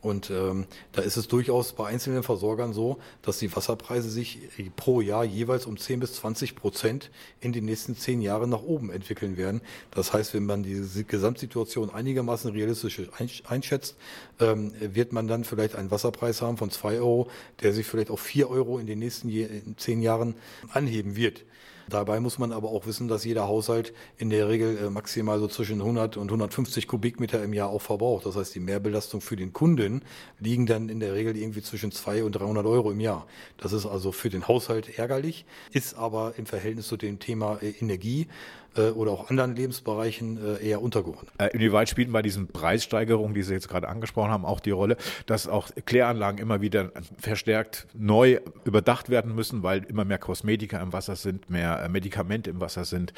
Und 0.00 0.30
ähm, 0.30 0.66
da 0.92 1.02
ist 1.02 1.16
es 1.16 1.26
durchaus 1.26 1.72
bei 1.72 1.88
einzelnen 1.88 2.22
Versorgern 2.22 2.72
so, 2.72 2.98
dass 3.22 3.38
die 3.38 3.54
Wasserpreise 3.54 4.08
sich 4.08 4.38
pro 4.76 5.00
Jahr 5.00 5.24
jeweils 5.24 5.66
um 5.66 5.76
10 5.76 5.98
bis 5.98 6.14
20 6.14 6.54
Prozent 6.54 7.10
in 7.40 7.52
den 7.52 7.64
nächsten 7.64 7.96
zehn 7.96 8.20
Jahren 8.20 8.50
nach 8.50 8.62
oben 8.62 8.90
entwickeln 8.90 9.36
werden. 9.36 9.60
Das 9.90 10.12
heißt, 10.12 10.34
wenn 10.34 10.46
man 10.46 10.62
diese 10.62 11.02
Gesamtsituation 11.02 11.90
einigermaßen 11.90 12.52
realistisch 12.52 13.02
einschätzt, 13.48 13.96
ähm, 14.38 14.72
wird 14.78 15.12
man 15.12 15.26
dann 15.26 15.42
vielleicht 15.42 15.74
einen 15.74 15.90
Wasserpreis 15.90 16.42
haben 16.42 16.58
von 16.58 16.70
zwei 16.70 16.98
Euro, 16.98 17.28
der 17.62 17.72
sich 17.72 17.86
vielleicht 17.86 18.10
auf 18.10 18.20
vier 18.20 18.50
Euro 18.50 18.78
in 18.78 18.86
den 18.86 19.00
nächsten 19.00 19.76
zehn 19.76 20.00
Jahren 20.00 20.36
anheben 20.72 21.16
wird. 21.16 21.44
Dabei 21.88 22.20
muss 22.20 22.38
man 22.38 22.52
aber 22.52 22.68
auch 22.68 22.86
wissen, 22.86 23.08
dass 23.08 23.24
jeder 23.24 23.48
Haushalt 23.48 23.92
in 24.16 24.30
der 24.30 24.48
Regel 24.48 24.78
äh, 24.78 24.90
maximal 24.90 25.38
so 25.38 25.48
zwischen 25.48 25.80
100 25.80 26.16
und 26.16 26.28
150 26.28 26.86
Kubikmeter 26.86 27.42
im 27.42 27.52
Jahr 27.52 27.70
auch 27.70 27.82
verbraucht. 27.82 28.26
Das 28.26 28.36
heißt, 28.36 28.54
die 28.54 28.60
Mehrbelastung 28.60 29.20
für 29.20 29.36
den 29.36 29.52
Kunden 29.52 30.02
liegen 30.38 30.66
dann 30.66 30.88
in 30.88 31.00
der 31.00 31.14
Regel 31.14 31.36
irgendwie 31.36 31.62
zwischen 31.62 31.92
200 31.92 32.26
und 32.26 32.32
300 32.32 32.66
Euro 32.66 32.90
im 32.90 33.00
Jahr. 33.00 33.26
Das 33.56 33.72
ist 33.72 33.86
also 33.86 34.12
für 34.12 34.28
den 34.28 34.48
Haushalt 34.48 34.98
ärgerlich, 34.98 35.46
ist 35.72 35.94
aber 35.94 36.34
im 36.36 36.46
Verhältnis 36.46 36.88
zu 36.88 36.96
dem 36.96 37.18
Thema 37.18 37.58
äh, 37.62 37.70
Energie 37.80 38.28
äh, 38.76 38.90
oder 38.90 39.12
auch 39.12 39.30
anderen 39.30 39.56
Lebensbereichen 39.56 40.58
eher 40.60 40.82
untergeordnet. 40.82 41.30
Inwieweit 41.52 41.88
spielen 41.88 42.12
bei 42.12 42.22
diesen 42.22 42.48
Preissteigerungen, 42.48 43.34
die 43.34 43.42
Sie 43.42 43.54
jetzt 43.54 43.68
gerade 43.68 43.88
angesprochen 43.88 44.30
haben, 44.30 44.44
auch 44.44 44.60
die 44.60 44.70
Rolle, 44.70 44.96
dass 45.26 45.48
auch 45.48 45.70
Kläranlagen 45.86 46.38
immer 46.38 46.60
wieder 46.60 46.92
verstärkt 47.18 47.86
neu 47.94 48.40
überdacht 48.64 49.08
werden 49.08 49.34
müssen, 49.34 49.62
weil 49.62 49.84
immer 49.84 50.04
mehr 50.04 50.18
Kosmetika 50.18 50.80
im 50.80 50.92
Wasser 50.92 51.16
sind, 51.16 51.50
mehr 51.50 51.77
Medikamente 51.88 52.50
im 52.50 52.60
Wasser 52.60 52.84
sind 52.84 53.12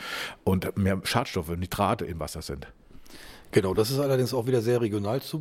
und 0.45 0.77
mehr 0.77 1.01
Schadstoffe, 1.05 1.57
Nitrate 1.57 2.05
im 2.05 2.21
Wasser 2.21 2.43
sind? 2.43 2.67
Genau, 3.53 3.75
das 3.75 3.91
ist 3.91 3.99
allerdings 3.99 4.33
auch 4.33 4.47
wieder 4.47 4.63
sehr 4.63 4.81
regional 4.81 5.23
zu 5.23 5.41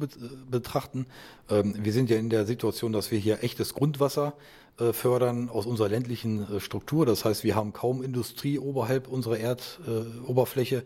betrachten. 0.49 1.05
Ähm, 1.49 1.75
wir 1.77 1.93
sind 1.93 2.09
ja 2.09 2.17
in 2.17 2.29
der 2.29 2.45
Situation, 2.45 2.91
dass 2.91 3.11
wir 3.11 3.19
hier 3.19 3.43
echtes 3.43 3.75
Grundwasser 3.75 4.33
äh, 4.79 4.93
fördern 4.93 5.49
aus 5.49 5.67
unserer 5.67 5.89
ländlichen 5.89 6.55
äh, 6.55 6.59
Struktur. 6.59 7.05
Das 7.05 7.23
heißt, 7.23 7.43
wir 7.43 7.55
haben 7.55 7.71
kaum 7.71 8.01
Industrie 8.01 8.57
oberhalb 8.57 9.07
unserer 9.07 9.38
Erdoberfläche. 9.38 10.85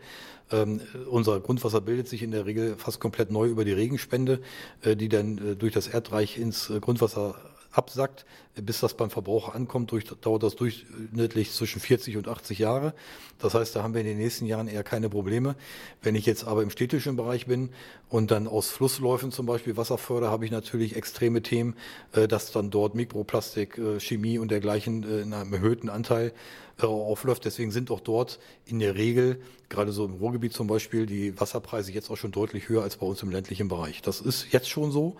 Ähm, 0.51 0.81
unser 1.09 1.39
Grundwasser 1.39 1.79
bildet 1.79 2.09
sich 2.09 2.23
in 2.23 2.31
der 2.31 2.45
Regel 2.45 2.75
fast 2.77 2.99
komplett 2.99 3.31
neu 3.31 3.47
über 3.47 3.63
die 3.63 3.71
Regenspende, 3.71 4.41
äh, 4.81 4.97
die 4.97 5.07
dann 5.07 5.57
durch 5.57 5.71
das 5.71 5.87
Erdreich 5.87 6.37
ins 6.37 6.73
Grundwasser 6.81 7.35
absackt, 7.73 8.25
bis 8.55 8.79
das 8.79 8.95
beim 8.95 9.09
Verbraucher 9.09 9.55
ankommt, 9.55 9.91
durch, 9.91 10.05
dauert 10.05 10.43
das 10.43 10.55
durchschnittlich 10.55 11.51
zwischen 11.51 11.81
40 11.81 12.17
und 12.17 12.27
80 12.27 12.59
Jahre. 12.59 12.93
Das 13.39 13.55
heißt, 13.55 13.75
da 13.75 13.83
haben 13.83 13.93
wir 13.93 14.01
in 14.01 14.07
den 14.07 14.19
nächsten 14.19 14.45
Jahren 14.45 14.67
eher 14.67 14.83
keine 14.83 15.09
Probleme. 15.09 15.55
Wenn 16.01 16.15
ich 16.15 16.25
jetzt 16.25 16.45
aber 16.45 16.61
im 16.61 16.69
städtischen 16.69 17.15
Bereich 17.15 17.47
bin 17.47 17.71
und 18.09 18.29
dann 18.29 18.47
aus 18.47 18.69
Flussläufen 18.69 19.31
zum 19.31 19.47
Beispiel 19.47 19.75
Wasser 19.75 19.97
fördere, 19.97 20.29
habe 20.29 20.45
ich 20.45 20.51
natürlich 20.51 20.95
extreme 20.95 21.41
Themen, 21.41 21.75
äh, 22.13 22.27
dass 22.27 22.51
dann 22.51 22.69
dort 22.69 22.93
Mikroplastik, 22.93 23.77
äh, 23.77 23.99
Chemie 23.99 24.37
und 24.37 24.51
dergleichen 24.51 25.03
äh, 25.03 25.21
in 25.21 25.33
einem 25.33 25.53
erhöhten 25.53 25.89
Anteil 25.89 26.31
aufläuft. 26.79 27.45
Deswegen 27.45 27.69
sind 27.69 27.91
auch 27.91 27.99
dort 27.99 28.39
in 28.65 28.79
der 28.79 28.95
Regel, 28.95 29.39
gerade 29.69 29.91
so 29.91 30.05
im 30.05 30.13
Ruhrgebiet 30.13 30.53
zum 30.53 30.65
Beispiel, 30.65 31.05
die 31.05 31.39
Wasserpreise 31.39 31.91
jetzt 31.91 32.09
auch 32.09 32.17
schon 32.17 32.31
deutlich 32.31 32.67
höher 32.67 32.81
als 32.81 32.97
bei 32.97 33.05
uns 33.05 33.21
im 33.21 33.29
ländlichen 33.29 33.67
Bereich. 33.67 34.01
Das 34.01 34.21
ist 34.21 34.51
jetzt 34.51 34.69
schon 34.69 34.91
so. 34.91 35.15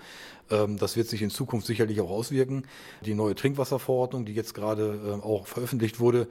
Ähm, 0.49 0.77
das 0.77 0.95
wird 0.95 1.07
sich 1.07 1.21
in 1.21 1.29
Zukunft 1.29 1.67
sicherlich 1.67 2.01
auch 2.01 2.09
auswirken. 2.09 2.63
Die 3.05 3.13
neue 3.13 3.35
Trinkwasserverordnung, 3.35 4.25
die 4.25 4.33
jetzt 4.33 4.53
gerade 4.53 4.99
ähm, 5.05 5.21
auch 5.21 5.47
veröffentlicht 5.47 5.99
wurde, 5.99 6.27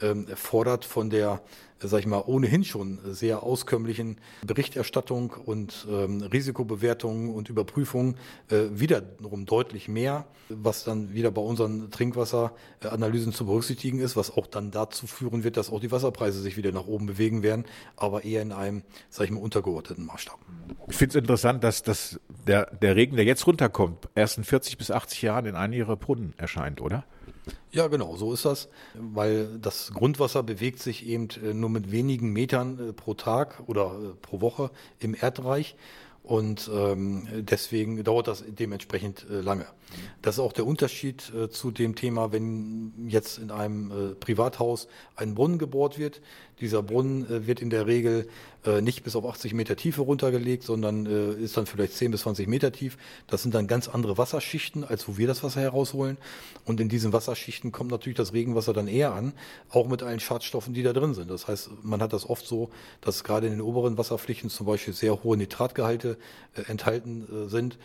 ähm, 0.00 0.26
fordert 0.34 0.84
von 0.84 1.10
der, 1.10 1.40
sag 1.80 2.00
ich 2.00 2.06
mal, 2.06 2.22
ohnehin 2.26 2.64
schon 2.64 2.98
sehr 3.04 3.42
auskömmlichen 3.42 4.16
Berichterstattung 4.46 5.30
und 5.30 5.86
ähm, 5.90 6.22
Risikobewertung 6.22 7.34
und 7.34 7.48
Überprüfung 7.48 8.16
äh, 8.50 8.64
wiederum 8.70 9.46
deutlich 9.46 9.88
mehr, 9.88 10.26
was 10.48 10.84
dann 10.84 11.12
wieder 11.12 11.30
bei 11.30 11.42
unseren 11.42 11.90
Trinkwasseranalysen 11.90 13.32
zu 13.32 13.46
berücksichtigen 13.46 14.00
ist, 14.00 14.16
was 14.16 14.30
auch 14.30 14.46
dann 14.46 14.70
dazu 14.70 15.06
führen 15.06 15.44
wird, 15.44 15.56
dass 15.56 15.70
auch 15.70 15.80
die 15.80 15.92
Wasserpreise 15.92 16.40
sich 16.40 16.56
wieder 16.56 16.72
nach 16.72 16.86
oben 16.86 17.06
bewegen 17.06 17.42
werden, 17.42 17.64
aber 17.96 18.24
eher 18.24 18.42
in 18.42 18.52
einem, 18.52 18.82
sag 19.10 19.26
ich 19.26 19.30
mal, 19.30 19.40
untergeordneten 19.40 20.06
Maßstab. 20.06 20.38
Ich 20.88 20.96
finde 20.96 21.10
es 21.10 21.16
interessant, 21.16 21.64
dass, 21.64 21.82
dass 21.82 22.20
der, 22.46 22.66
der 22.66 22.96
Regen, 22.96 23.16
der 23.16 23.24
jetzt 23.24 23.46
runterkommt, 23.46 24.08
erst 24.14 24.38
in 24.38 24.44
40 24.44 24.78
bis 24.78 24.90
80 24.90 25.22
Jahren 25.22 25.46
in 25.46 25.54
einem 25.54 25.72
ihrer 25.72 25.96
Brunnen 25.96 26.34
erscheint, 26.36 26.80
oder? 26.80 27.04
Ja, 27.72 27.88
genau, 27.88 28.16
so 28.16 28.32
ist 28.32 28.44
das, 28.44 28.68
weil 28.94 29.58
das 29.58 29.92
Grundwasser 29.92 30.42
bewegt 30.42 30.80
sich 30.80 31.06
eben 31.06 31.28
äh, 31.42 31.52
nur 31.52 31.70
mit 31.70 31.90
wenigen 31.90 32.32
Metern 32.32 32.90
äh, 32.90 32.92
pro 32.92 33.14
Tag 33.14 33.62
oder 33.66 33.98
äh, 34.00 34.14
pro 34.22 34.40
Woche 34.40 34.70
im 35.00 35.14
Erdreich 35.14 35.76
und 36.22 36.70
ähm, 36.72 37.28
deswegen 37.32 38.02
dauert 38.02 38.28
das 38.28 38.44
dementsprechend 38.46 39.26
lange. 39.28 39.66
Das 40.22 40.36
ist 40.36 40.40
auch 40.40 40.52
der 40.52 40.66
Unterschied 40.66 41.32
äh, 41.34 41.50
zu 41.50 41.70
dem 41.70 41.94
Thema, 41.94 42.32
wenn 42.32 42.92
jetzt 43.08 43.38
in 43.38 43.50
einem 43.50 43.90
äh, 43.90 44.14
Privathaus 44.14 44.88
ein 45.16 45.34
Brunnen 45.34 45.58
gebohrt 45.58 45.98
wird. 45.98 46.20
Dieser 46.60 46.82
Brunnen 46.82 47.28
äh, 47.30 47.46
wird 47.46 47.60
in 47.60 47.70
der 47.70 47.86
Regel 47.86 48.28
äh, 48.64 48.80
nicht 48.80 49.02
bis 49.02 49.16
auf 49.16 49.24
80 49.24 49.54
Meter 49.54 49.76
Tiefe 49.76 50.02
runtergelegt, 50.02 50.62
sondern 50.62 51.06
äh, 51.06 51.32
ist 51.34 51.56
dann 51.56 51.66
vielleicht 51.66 51.94
10 51.94 52.12
bis 52.12 52.22
20 52.22 52.48
Meter 52.48 52.72
tief. 52.72 52.96
Das 53.26 53.42
sind 53.42 53.54
dann 53.54 53.66
ganz 53.66 53.88
andere 53.88 54.18
Wasserschichten, 54.18 54.84
als 54.84 55.08
wo 55.08 55.16
wir 55.16 55.26
das 55.26 55.42
Wasser 55.42 55.60
herausholen. 55.60 56.16
Und 56.64 56.80
in 56.80 56.88
diesen 56.88 57.12
Wasserschichten 57.12 57.72
kommt 57.72 57.90
natürlich 57.90 58.16
das 58.16 58.32
Regenwasser 58.32 58.72
dann 58.72 58.88
eher 58.88 59.12
an, 59.12 59.32
auch 59.70 59.88
mit 59.88 60.02
allen 60.02 60.20
Schadstoffen, 60.20 60.74
die 60.74 60.82
da 60.82 60.92
drin 60.92 61.14
sind. 61.14 61.30
Das 61.30 61.48
heißt, 61.48 61.70
man 61.82 62.00
hat 62.00 62.12
das 62.12 62.28
oft 62.28 62.46
so, 62.46 62.70
dass 63.00 63.24
gerade 63.24 63.46
in 63.46 63.54
den 63.54 63.60
oberen 63.60 63.98
Wasserpflichten 63.98 64.50
zum 64.50 64.66
Beispiel 64.66 64.94
sehr 64.94 65.22
hohe 65.22 65.36
Nitratgehalte 65.36 66.16
enthalten 66.68 67.48
sind 67.48 67.78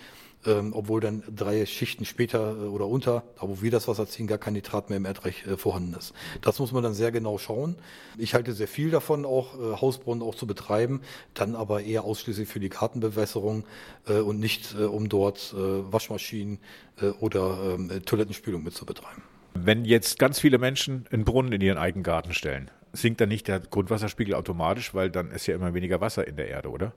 ähm, 0.46 0.72
obwohl 0.74 1.02
dann 1.02 1.24
drei 1.36 1.66
Schichten 1.66 2.06
später 2.06 2.56
äh, 2.56 2.68
oder 2.68 2.88
unter, 2.88 3.24
da 3.40 3.48
wo 3.48 3.62
wir 3.62 3.72
das 3.72 3.88
Wasser 3.88 4.08
ziehen, 4.08 4.28
gar 4.28 4.38
kein 4.38 4.54
Nitrat 4.54 4.90
mehr 4.90 4.98
im 4.98 5.06
Erdreich 5.06 5.46
äh, 5.46 5.58
vorhanden 5.58 5.94
ist. 5.94 6.14
Das 6.42 6.60
muss 6.60 6.72
man 6.72 6.84
dann 6.84 6.94
sehr 6.94 7.12
genau 7.12 7.38
schauen. 7.38 7.76
Ich 8.18 8.34
halte 8.34 8.54
sehr 8.54 8.68
viel 8.68 8.90
davon, 8.92 9.26
auch 9.26 9.56
äh, 9.60 9.82
Hausbrunnen 9.82 10.24
auch 10.24 10.36
zu 10.36 10.48
betreiben, 10.48 11.02
dann 11.34 11.56
aber 11.56 11.82
eher 11.82 12.04
ausschließlich 12.04 12.48
für 12.48 12.60
die 12.60 12.70
Gartenbewässerung 12.70 13.66
äh, 14.08 14.20
und 14.20 14.40
nicht 14.40 14.76
äh, 14.76 14.84
um 14.84 15.10
dort 15.10 15.54
äh, 15.54 15.92
Waschmaschinen 15.92 16.60
oder 17.22 17.76
ähm, 17.76 18.02
Toilettenspülung 18.04 18.62
mit 18.62 18.74
zu 18.74 18.86
betreiben. 18.86 19.24
Wenn 19.54 19.86
jetzt 19.86 20.20
ganz 20.20 20.38
viele 20.38 20.58
Menschen 20.58 21.06
einen 21.12 21.24
Brunnen 21.24 21.54
in 21.54 21.62
ihren 21.62 21.78
eigenen 21.78 22.04
Garten 22.04 22.34
stellen, 22.34 22.70
sinkt 22.92 23.22
dann 23.22 23.30
nicht 23.30 23.48
der 23.48 23.62
Grundwasserspiegel 23.62 24.34
automatisch, 24.34 24.94
weil 24.94 25.10
dann 25.10 25.32
ist 25.32 25.48
ja 25.48 25.56
immer 25.56 25.74
weniger 25.74 26.02
Wasser 26.02 26.28
in 26.28 26.36
der 26.36 26.50
Erde, 26.50 26.70
oder? 26.70 26.94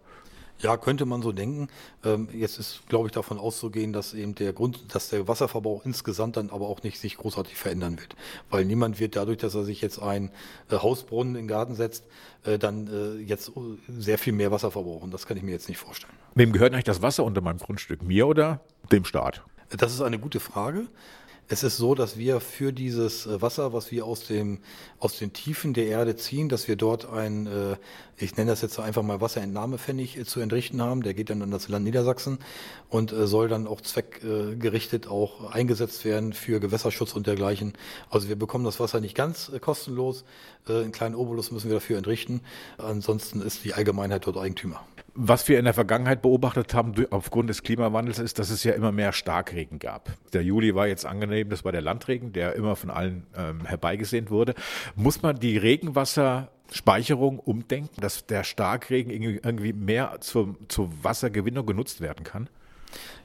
Ja, 0.62 0.76
könnte 0.76 1.06
man 1.06 1.22
so 1.22 1.32
denken. 1.32 1.68
Ähm, 2.04 2.28
jetzt 2.32 2.58
ist, 2.58 2.82
glaube 2.88 3.08
ich, 3.08 3.12
davon 3.12 3.38
auszugehen, 3.38 3.92
dass 3.92 4.14
eben 4.14 4.34
der 4.36 4.52
Grund, 4.52 4.94
dass 4.94 5.08
der 5.08 5.26
Wasserverbrauch 5.26 5.84
insgesamt 5.84 6.36
dann 6.36 6.50
aber 6.50 6.68
auch 6.68 6.82
nicht 6.84 7.00
sich 7.00 7.16
großartig 7.16 7.56
verändern 7.56 7.98
wird. 7.98 8.14
Weil 8.48 8.64
niemand 8.64 9.00
wird 9.00 9.16
dadurch, 9.16 9.38
dass 9.38 9.56
er 9.56 9.64
sich 9.64 9.80
jetzt 9.80 10.00
ein 10.00 10.30
äh, 10.70 10.76
Hausbrunnen 10.76 11.34
in 11.34 11.42
den 11.42 11.48
Garten 11.48 11.74
setzt, 11.74 12.04
äh, 12.44 12.58
dann 12.58 12.86
äh, 12.86 13.20
jetzt 13.20 13.50
sehr 13.88 14.18
viel 14.18 14.32
mehr 14.32 14.52
Wasser 14.52 14.70
verbrauchen. 14.70 15.10
Das 15.10 15.26
kann 15.26 15.36
ich 15.36 15.42
mir 15.42 15.50
jetzt 15.50 15.68
nicht 15.68 15.78
vorstellen. 15.78 16.12
Wem 16.36 16.52
gehört 16.52 16.72
eigentlich 16.72 16.84
das 16.84 17.02
Wasser 17.02 17.24
unter 17.24 17.40
meinem 17.40 17.58
Grundstück? 17.58 18.02
Mir 18.02 18.28
oder 18.28 18.60
dem 18.92 19.04
Staat? 19.04 19.42
Das 19.76 19.92
ist 19.92 20.00
eine 20.00 20.18
gute 20.18 20.38
Frage. 20.38 20.86
Es 21.52 21.62
ist 21.62 21.76
so, 21.76 21.94
dass 21.94 22.16
wir 22.16 22.40
für 22.40 22.72
dieses 22.72 23.26
äh, 23.26 23.42
Wasser, 23.42 23.74
was 23.74 23.92
wir 23.92 24.06
aus 24.06 24.26
dem 24.26 24.60
aus 24.98 25.18
den 25.18 25.34
Tiefen 25.34 25.74
der 25.74 25.84
Erde 25.84 26.16
ziehen, 26.16 26.48
dass 26.48 26.66
wir 26.66 26.76
dort 26.76 27.04
ein, 27.04 27.46
äh, 27.46 27.76
ich 28.16 28.38
nenne 28.38 28.52
das 28.52 28.62
jetzt 28.62 28.80
einfach 28.80 29.02
mal 29.02 29.20
Wasserentnahmepfennig 29.20 30.16
äh, 30.16 30.24
zu 30.24 30.40
entrichten 30.40 30.80
haben. 30.80 31.02
Der 31.02 31.12
geht 31.12 31.28
dann 31.28 31.42
an 31.42 31.50
das 31.50 31.68
Land 31.68 31.84
Niedersachsen 31.84 32.38
und 32.88 33.10
soll 33.10 33.48
dann 33.48 33.66
auch 33.66 33.82
zweckgerichtet 33.82 35.08
auch 35.08 35.50
eingesetzt 35.50 36.06
werden 36.06 36.32
für 36.32 36.58
Gewässerschutz 36.58 37.12
und 37.12 37.26
dergleichen. 37.26 37.74
Also 38.08 38.30
wir 38.30 38.36
bekommen 38.36 38.64
das 38.64 38.80
Wasser 38.80 39.00
nicht 39.00 39.14
ganz 39.14 39.52
kostenlos. 39.60 40.24
Einen 40.66 40.92
kleinen 40.92 41.14
Obolus 41.14 41.50
müssen 41.50 41.68
wir 41.68 41.74
dafür 41.74 41.98
entrichten. 41.98 42.40
Ansonsten 42.78 43.42
ist 43.42 43.62
die 43.64 43.74
Allgemeinheit 43.74 44.26
dort 44.26 44.38
Eigentümer. 44.38 44.86
Was 45.14 45.46
wir 45.48 45.58
in 45.58 45.66
der 45.66 45.74
Vergangenheit 45.74 46.22
beobachtet 46.22 46.72
haben 46.72 46.94
aufgrund 47.10 47.50
des 47.50 47.62
Klimawandels 47.62 48.18
ist, 48.18 48.38
dass 48.38 48.48
es 48.48 48.64
ja 48.64 48.72
immer 48.72 48.92
mehr 48.92 49.12
Starkregen 49.12 49.78
gab. 49.78 50.10
Der 50.32 50.42
Juli 50.42 50.74
war 50.74 50.86
jetzt 50.86 51.04
angenehm, 51.04 51.50
das 51.50 51.64
war 51.64 51.72
der 51.72 51.82
Landregen, 51.82 52.32
der 52.32 52.54
immer 52.54 52.76
von 52.76 52.88
allen 52.88 53.26
ähm, 53.36 53.66
herbeigesehnt 53.66 54.30
wurde. 54.30 54.54
Muss 54.94 55.20
man 55.20 55.38
die 55.38 55.58
Regenwasserspeicherung 55.58 57.38
umdenken, 57.38 58.00
dass 58.00 58.26
der 58.26 58.42
Starkregen 58.42 59.12
irgendwie 59.12 59.74
mehr 59.74 60.16
zur, 60.20 60.56
zur 60.68 60.90
Wassergewinnung 61.02 61.66
genutzt 61.66 62.00
werden 62.00 62.24
kann? 62.24 62.48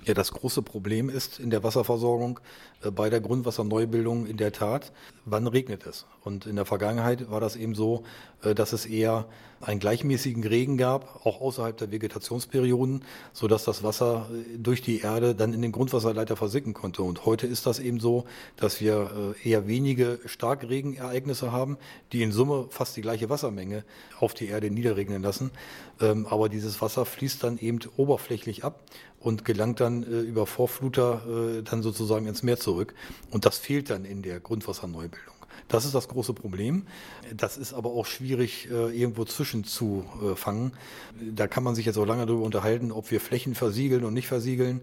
Ja, 0.08 0.14
das 0.14 0.32
große 0.32 0.62
Problem 0.62 1.10
ist 1.10 1.40
in 1.40 1.50
der 1.50 1.64
Wasserversorgung 1.64 2.40
äh, 2.82 2.92
bei 2.92 3.10
der 3.10 3.20
Grundwasserneubildung 3.20 4.26
in 4.26 4.38
der 4.38 4.52
Tat, 4.52 4.94
wann 5.26 5.48
regnet 5.48 5.86
es? 5.86 6.06
Und 6.24 6.46
in 6.46 6.56
der 6.56 6.66
Vergangenheit 6.66 7.30
war 7.30 7.42
das 7.42 7.56
eben 7.56 7.76
so, 7.76 8.04
äh, 8.42 8.56
dass 8.56 8.74
es 8.74 8.86
eher 8.86 9.26
einen 9.60 9.80
gleichmäßigen 9.80 10.44
Regen 10.44 10.78
gab, 10.78 11.26
auch 11.26 11.42
außerhalb 11.42 11.76
der 11.76 11.92
Vegetationsperioden, 11.92 13.04
so 13.34 13.48
dass 13.48 13.66
das 13.66 13.84
Wasser 13.84 14.30
äh, 14.32 14.58
durch 14.58 14.82
die 14.82 15.02
Erde 15.02 15.36
dann 15.36 15.54
in 15.54 15.62
den 15.62 15.72
Grundwasserleiter 15.72 16.38
versicken 16.38 16.74
konnte. 16.74 17.02
Und 17.02 17.26
heute 17.26 17.48
ist 17.48 17.66
das 17.66 17.80
eben 17.80 18.00
so, 18.00 18.26
dass 18.56 18.80
wir 18.80 19.36
eher 19.44 19.68
wenige 19.68 20.20
Starkregenereignisse 20.26 21.52
haben, 21.52 21.78
die 22.14 22.22
in 22.22 22.32
Summe 22.32 22.68
fast 22.70 22.96
die 22.96 23.02
gleiche 23.02 23.30
Wassermenge 23.30 23.84
auf 24.20 24.34
die 24.34 24.48
Erde 24.48 24.70
niederregnen 24.70 25.22
lassen. 25.22 25.52
Ähm, 26.00 26.28
aber 26.30 26.50
dieses 26.50 26.82
Wasser 26.82 27.06
fließt 27.06 27.44
dann 27.44 27.58
eben 27.58 27.80
oberflächlich 27.98 28.64
ab 28.64 28.80
und 29.20 29.46
gelangt 29.46 29.57
dann 29.80 30.04
über 30.04 30.46
Vorfluter 30.46 31.64
dann 31.64 31.82
sozusagen 31.82 32.28
ins 32.28 32.44
Meer 32.44 32.58
zurück. 32.58 32.94
Und 33.32 33.46
das 33.46 33.58
fehlt 33.58 33.90
dann 33.90 34.06
in 34.06 34.22
der 34.22 34.40
Grundwasserneubildung. 34.40 35.38
Das 35.68 35.86
ist 35.86 35.96
das 35.96 36.08
große 36.08 36.34
Problem. 36.34 36.88
Das 37.36 37.58
ist 37.58 37.74
aber 37.74 37.90
auch 37.90 38.06
schwierig 38.06 38.70
äh, 38.72 38.98
irgendwo 38.98 39.26
zwischenzufangen. 39.26 40.74
Da 41.20 41.48
kann 41.48 41.64
man 41.64 41.76
sich 41.76 41.86
jetzt 41.86 41.98
auch 41.98 42.06
lange 42.06 42.26
darüber 42.26 42.46
unterhalten, 42.46 42.92
ob 42.92 43.12
wir 43.12 43.20
Flächen 43.20 43.54
versiegeln 43.54 44.06
und 44.06 44.14
nicht 44.14 44.28
versiegeln. 44.28 44.82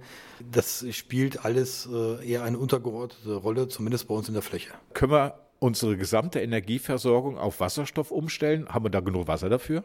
Das 0.52 0.85
spielt 0.90 1.45
alles 1.45 1.88
äh, 1.90 2.26
eher 2.26 2.43
eine 2.43 2.59
untergeordnete 2.59 3.35
Rolle, 3.35 3.69
zumindest 3.69 4.09
bei 4.09 4.14
uns 4.14 4.28
in 4.28 4.35
der 4.35 4.43
Fläche. 4.43 4.73
Können 4.93 5.12
wir 5.12 5.38
unsere 5.59 5.97
gesamte 5.97 6.40
Energieversorgung 6.40 7.38
auf 7.38 7.61
Wasserstoff 7.61 8.11
umstellen? 8.11 8.69
Haben 8.69 8.85
wir 8.85 8.90
da 8.90 9.00
genug 9.00 9.26
Wasser 9.26 9.49
dafür? 9.49 9.85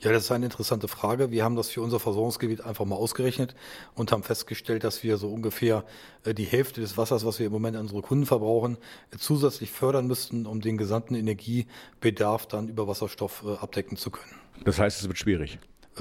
Ja, 0.00 0.12
das 0.12 0.24
ist 0.24 0.32
eine 0.32 0.44
interessante 0.44 0.88
Frage. 0.88 1.30
Wir 1.30 1.42
haben 1.42 1.56
das 1.56 1.70
für 1.70 1.80
unser 1.80 1.98
Versorgungsgebiet 1.98 2.60
einfach 2.60 2.84
mal 2.84 2.96
ausgerechnet 2.96 3.54
und 3.94 4.12
haben 4.12 4.22
festgestellt, 4.22 4.84
dass 4.84 5.02
wir 5.02 5.16
so 5.16 5.28
ungefähr 5.28 5.84
äh, 6.24 6.34
die 6.34 6.44
Hälfte 6.44 6.82
des 6.82 6.98
Wassers, 6.98 7.24
was 7.24 7.38
wir 7.38 7.46
im 7.46 7.52
Moment 7.52 7.76
an 7.76 7.82
unsere 7.82 8.02
Kunden 8.02 8.26
verbrauchen, 8.26 8.76
äh, 9.10 9.16
zusätzlich 9.16 9.70
fördern 9.70 10.06
müssten, 10.06 10.46
um 10.46 10.60
den 10.60 10.76
gesamten 10.76 11.14
Energiebedarf 11.14 12.46
dann 12.46 12.68
über 12.68 12.86
Wasserstoff 12.86 13.42
äh, 13.46 13.54
abdecken 13.56 13.96
zu 13.96 14.10
können. 14.10 14.34
Das 14.64 14.78
heißt, 14.78 15.00
es 15.00 15.08
wird 15.08 15.18
schwierig. 15.18 15.58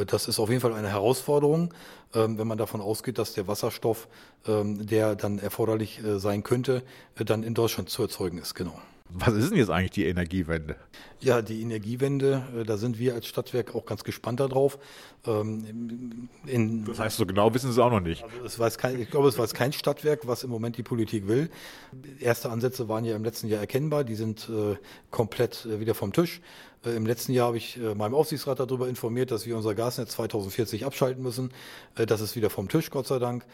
Das 0.07 0.27
ist 0.27 0.39
auf 0.39 0.49
jeden 0.49 0.59
Fall 0.59 0.73
eine 0.73 0.89
Herausforderung, 0.89 1.73
ähm, 2.13 2.37
wenn 2.37 2.47
man 2.47 2.57
davon 2.57 2.81
ausgeht, 2.81 3.17
dass 3.17 3.33
der 3.33 3.47
Wasserstoff, 3.47 4.09
ähm, 4.45 4.85
der 4.85 5.15
dann 5.15 5.39
erforderlich 5.39 6.01
sein 6.17 6.43
könnte, 6.43 6.83
dann 7.15 7.43
in 7.43 7.53
Deutschland 7.53 7.89
zu 7.89 8.01
erzeugen 8.01 8.37
ist. 8.39 8.55
Genau. 8.55 8.77
Was 9.09 9.33
ist 9.35 9.51
denn 9.51 9.57
jetzt 9.57 9.69
eigentlich 9.69 9.91
die 9.91 10.05
Energiewende? 10.05 10.75
Ja, 11.19 11.41
die 11.41 11.61
Energiewende, 11.61 12.43
äh, 12.59 12.63
da 12.63 12.77
sind 12.77 12.97
wir 12.97 13.13
als 13.13 13.27
Stadtwerk 13.27 13.75
auch 13.75 13.85
ganz 13.85 14.03
gespannt 14.03 14.39
darauf. 14.39 14.79
Ähm, 15.25 16.27
in, 16.45 16.85
das 16.85 16.99
heißt, 16.99 17.17
so 17.17 17.25
genau 17.25 17.53
wissen 17.53 17.67
Sie 17.67 17.79
es 17.79 17.79
auch 17.79 17.91
noch 17.91 18.01
nicht. 18.01 18.25
Also 18.43 18.77
kein, 18.77 18.99
ich 18.99 19.09
glaube, 19.09 19.27
es 19.27 19.37
weiß 19.37 19.53
kein 19.53 19.73
Stadtwerk, 19.73 20.27
was 20.27 20.43
im 20.43 20.49
Moment 20.49 20.77
die 20.77 20.83
Politik 20.83 21.27
will. 21.27 21.49
Erste 22.19 22.49
Ansätze 22.49 22.89
waren 22.89 23.05
ja 23.05 23.15
im 23.15 23.23
letzten 23.23 23.47
Jahr 23.47 23.61
erkennbar, 23.61 24.03
die 24.03 24.15
sind 24.15 24.49
äh, 24.49 24.75
komplett 25.11 25.65
äh, 25.65 25.79
wieder 25.79 25.93
vom 25.93 26.11
Tisch. 26.11 26.41
Äh, 26.85 26.95
Im 26.95 27.05
letzten 27.05 27.33
Jahr 27.33 27.47
habe 27.47 27.57
ich 27.57 27.77
äh, 27.77 27.95
meinem 27.95 28.13
Aufsichtsrat 28.13 28.59
darüber 28.59 28.87
informiert, 28.87 29.31
dass 29.31 29.45
wir 29.45 29.55
unser 29.55 29.75
Gasnetz 29.75 30.11
2040 30.11 30.85
abschalten 30.85 31.23
müssen. 31.23 31.51
Äh, 31.95 32.05
das 32.05 32.21
ist 32.21 32.35
wieder 32.35 32.49
vom 32.49 32.69
Tisch, 32.69 32.89
Gott 32.89 33.07
sei 33.07 33.19
Dank. 33.19 33.45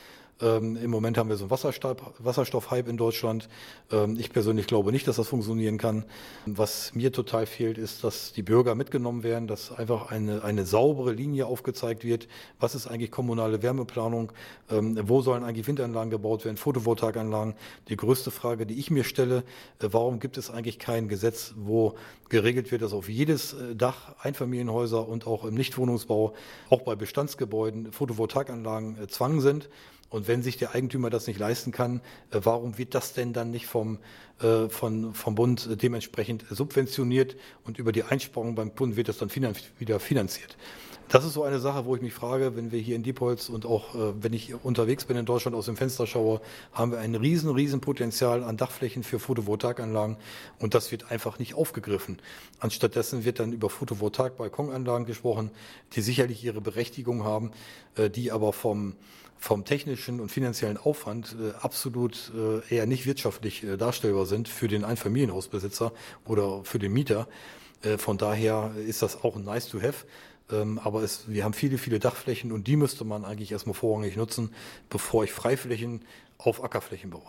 Ähm, 0.42 0.76
Im 0.76 0.90
Moment 0.90 1.18
haben 1.18 1.30
wir 1.30 1.38
so 1.38 1.44
einen 1.46 1.52
Wasserstoff, 1.52 1.98
Wasserstoffhype 2.18 2.90
in 2.90 2.98
Deutschland. 2.98 3.48
Ähm, 3.92 4.18
ich 4.20 4.32
persönlich 4.32 4.66
glaube 4.66 4.92
nicht, 4.92 5.08
dass 5.08 5.18
das 5.18 5.28
funktionieren 5.28 5.78
kann. 5.78 6.06
Was 6.46 6.96
mir 6.96 7.12
total 7.12 7.46
fehlt, 7.46 7.78
ist, 7.78 8.04
dass 8.04 8.34
die 8.34 8.42
Bürger 8.42 8.74
mitgenommen 8.74 9.24
werden, 9.24 9.48
dass 9.48 9.72
einfach 9.72 10.10
eine, 10.10 10.44
eine 10.44 10.66
saubere 10.66 11.14
Linie 11.14 11.46
aufgezeigt 11.46 12.04
wird. 12.04 12.28
Was 12.60 12.74
ist 12.74 12.88
eigentlich 12.88 13.12
kommunale 13.12 13.62
Wärmeplanung? 13.62 14.32
Ähm, 14.72 14.98
wo 15.04 15.22
sollen 15.22 15.44
eigentlich 15.44 15.68
Windanlagen 15.68 16.10
gebaut 16.10 16.44
werden? 16.44 16.58
Photovoltaikanlagen? 16.58 17.54
Die 17.90 17.98
größte 17.98 18.32
Frage, 18.32 18.66
die 18.66 18.80
ich 18.80 18.90
mir 18.90 19.04
stelle, 19.04 19.44
warum 19.80 20.20
gibt 20.20 20.38
es 20.38 20.50
eigentlich 20.50 20.80
kein 20.80 21.08
Gesetz, 21.08 21.54
wo 21.56 21.96
geregelt 22.30 22.72
wird, 22.72 22.82
dass 22.82 22.94
auf 22.94 23.10
jedes 23.22 23.54
äh, 23.54 23.76
Dach 23.76 24.16
Einfamilienhäuser 24.20 25.08
und 25.08 25.28
auch 25.28 25.46
im 25.46 25.54
Nichtwohnungsbau, 25.54 26.34
auch 26.72 26.82
bei 26.82 26.96
Bestandsgebäuden 26.96 27.92
Photovoltaikanlagen 27.92 28.98
äh, 28.98 29.08
Zwang 29.08 29.42
sind? 29.42 29.70
Und 30.12 30.28
wenn 30.28 30.44
sich 30.44 30.58
der 30.58 30.76
Eigentümer 30.76 31.10
das 31.10 31.26
nicht 31.26 31.40
leisten 31.40 31.72
kann, 31.72 32.02
äh, 32.30 32.42
warum 32.44 32.78
wird 32.78 32.94
das 32.94 33.14
denn 33.14 33.34
dann 33.34 33.50
nicht 33.50 33.66
vom, 33.66 33.98
äh, 34.42 34.68
von, 34.70 35.16
vom 35.16 35.36
Bund 35.36 35.82
dementsprechend 35.82 36.46
subventioniert 36.50 37.38
und 37.64 37.80
über 37.80 37.92
die 37.92 38.04
Einsparung 38.04 38.54
beim 38.54 38.76
Kunden 38.76 38.98
wird 38.98 39.08
das 39.08 39.18
dann 39.18 39.30
finanz 39.30 39.64
wieder 39.80 40.00
finanziert? 40.00 40.58
Das 41.08 41.26
ist 41.26 41.34
so 41.34 41.44
eine 41.44 41.60
Sache, 41.60 41.86
wo 41.86 41.96
ich 41.96 42.02
mich 42.02 42.14
frage, 42.14 42.56
wenn 42.56 42.72
wir 42.72 42.80
hier 42.80 42.96
in 42.96 43.04
Diepholz 43.04 43.50
und 43.50 43.66
auch 43.66 43.96
äh, 43.96 44.24
wenn 44.24 44.32
ich 44.32 44.54
unterwegs 44.64 45.06
bin 45.06 45.18
in 45.18 45.26
Deutschland 45.26 45.56
aus 45.56 45.66
dem 45.66 45.76
Fenster 45.76 46.08
schaue, 46.08 46.42
haben 46.74 46.92
wir 46.92 47.00
ein 47.00 47.16
riesen, 47.16 47.50
riesen 47.50 47.82
Potenzial 47.82 48.44
an 48.44 48.56
Dachflächen 48.56 49.04
für 49.04 49.20
Photovoltaikanlagen 49.20 50.18
und 50.60 50.74
das 50.74 50.92
wird 50.92 51.12
einfach 51.12 51.38
nicht 51.38 51.54
aufgegriffen. 51.56 52.22
Anstattdessen 52.60 53.26
wird 53.26 53.40
dann 53.40 53.52
über 53.52 53.70
Photovoltaik-Balkonanlagen 53.70 55.06
gesprochen, 55.06 55.52
die 55.96 56.02
sicherlich 56.02 56.44
ihre 56.46 56.62
Berechtigung 56.62 57.24
haben, 57.26 57.52
äh, 57.96 58.10
die 58.10 58.32
aber 58.32 58.54
vom 58.54 58.96
vom 59.42 59.66
technischen 59.66 60.20
und 60.20 60.30
finanziellen 60.30 60.78
Aufwand 60.78 61.36
äh, 61.42 61.54
absolut 61.60 62.32
äh, 62.36 62.76
eher 62.76 62.86
nicht 62.86 63.08
wirtschaftlich 63.08 63.64
äh, 63.64 63.76
darstellbar 63.76 64.28
sind 64.28 64.48
für 64.48 64.68
den 64.68 64.86
Einfamilienhausbesitzer 64.86 65.92
oder 66.26 66.64
für 66.64 66.80
den 66.80 66.94
Mieter. 66.94 67.28
Von 67.98 68.20
daher 68.20 68.76
ist 68.76 69.02
das 69.02 69.24
auch 69.24 69.36
ein 69.36 69.44
nice 69.44 69.68
to 69.68 69.82
have. 69.82 70.06
Ähm, 70.52 70.80
aber 70.84 71.02
es, 71.02 71.28
wir 71.28 71.44
haben 71.44 71.54
viele, 71.54 71.80
viele 71.80 71.98
Dachflächen 71.98 72.52
und 72.52 72.68
die 72.68 72.76
müsste 72.76 73.06
man 73.06 73.26
eigentlich 73.26 73.52
erstmal 73.52 73.74
vorrangig 73.74 74.16
nutzen, 74.18 74.54
bevor 74.92 75.24
ich 75.24 75.32
Freiflächen 75.32 76.06
auf 76.38 76.64
Ackerflächen 76.64 77.10
baue. 77.10 77.24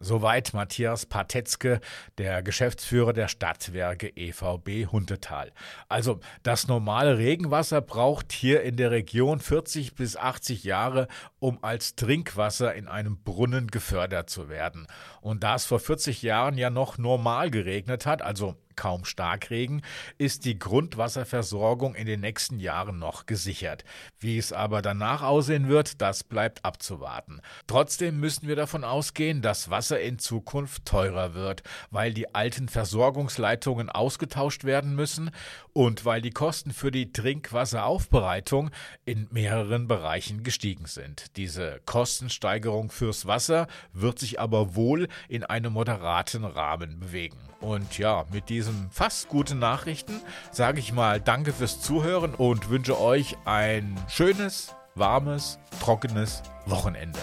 Soweit 0.00 0.54
Matthias 0.54 1.06
Patetzke, 1.06 1.80
der 2.18 2.42
Geschäftsführer 2.44 3.12
der 3.12 3.26
Stadtwerke 3.26 4.16
EVB 4.16 4.86
Hundetal. 4.92 5.50
Also 5.88 6.20
das 6.44 6.68
normale 6.68 7.18
Regenwasser 7.18 7.80
braucht 7.80 8.30
hier 8.30 8.62
in 8.62 8.76
der 8.76 8.92
Region 8.92 9.40
40 9.40 9.96
bis 9.96 10.16
80 10.16 10.62
Jahre, 10.62 11.08
um 11.40 11.64
als 11.64 11.96
Trinkwasser 11.96 12.76
in 12.76 12.86
einem 12.86 13.18
Brunnen 13.24 13.66
gefördert 13.66 14.30
zu 14.30 14.48
werden. 14.48 14.86
Und 15.20 15.42
da 15.42 15.56
es 15.56 15.64
vor 15.64 15.80
40 15.80 16.22
Jahren 16.22 16.56
ja 16.56 16.70
noch 16.70 16.96
normal 16.96 17.50
geregnet 17.50 18.06
hat, 18.06 18.22
also 18.22 18.54
kaum 18.78 19.04
Starkregen, 19.04 19.82
ist 20.18 20.44
die 20.44 20.58
Grundwasserversorgung 20.58 21.96
in 21.96 22.06
den 22.06 22.20
nächsten 22.20 22.60
Jahren 22.60 23.00
noch 23.00 23.26
gesichert. 23.26 23.84
Wie 24.20 24.38
es 24.38 24.52
aber 24.52 24.82
danach 24.82 25.22
aussehen 25.22 25.68
wird, 25.68 26.00
das 26.00 26.22
bleibt 26.22 26.64
abzuwarten. 26.64 27.40
Trotzdem 27.66 28.20
müssen 28.20 28.46
wir 28.46 28.54
davon 28.54 28.84
ausgehen, 28.84 29.42
dass 29.42 29.68
Wasser 29.68 30.00
in 30.00 30.20
Zukunft 30.20 30.86
teurer 30.86 31.34
wird, 31.34 31.64
weil 31.90 32.14
die 32.14 32.34
alten 32.36 32.68
Versorgungsleitungen 32.68 33.90
ausgetauscht 33.90 34.62
werden 34.62 34.94
müssen 34.94 35.32
und 35.72 36.04
weil 36.04 36.22
die 36.22 36.30
Kosten 36.30 36.72
für 36.72 36.92
die 36.92 37.12
Trinkwasseraufbereitung 37.12 38.70
in 39.04 39.26
mehreren 39.32 39.88
Bereichen 39.88 40.44
gestiegen 40.44 40.86
sind. 40.86 41.36
Diese 41.36 41.80
Kostensteigerung 41.84 42.90
fürs 42.90 43.26
Wasser 43.26 43.66
wird 43.92 44.20
sich 44.20 44.38
aber 44.38 44.76
wohl 44.76 45.08
in 45.28 45.42
einem 45.42 45.72
moderaten 45.72 46.44
Rahmen 46.44 47.00
bewegen. 47.00 47.38
Und 47.60 47.98
ja, 47.98 48.24
mit 48.30 48.50
diesen 48.68 48.90
fast 48.90 49.28
guten 49.28 49.58
Nachrichten 49.58 50.20
sage 50.50 50.80
ich 50.80 50.92
mal 50.92 51.20
Danke 51.20 51.52
fürs 51.52 51.80
Zuhören 51.80 52.34
und 52.34 52.68
wünsche 52.70 53.00
euch 53.00 53.36
ein 53.44 53.96
schönes, 54.08 54.74
warmes, 54.94 55.58
trockenes 55.80 56.42
Wochenende. 56.66 57.18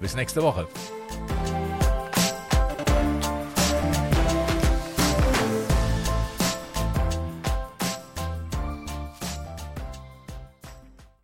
Bis 0.00 0.14
nächste 0.14 0.42
Woche. 0.42 0.66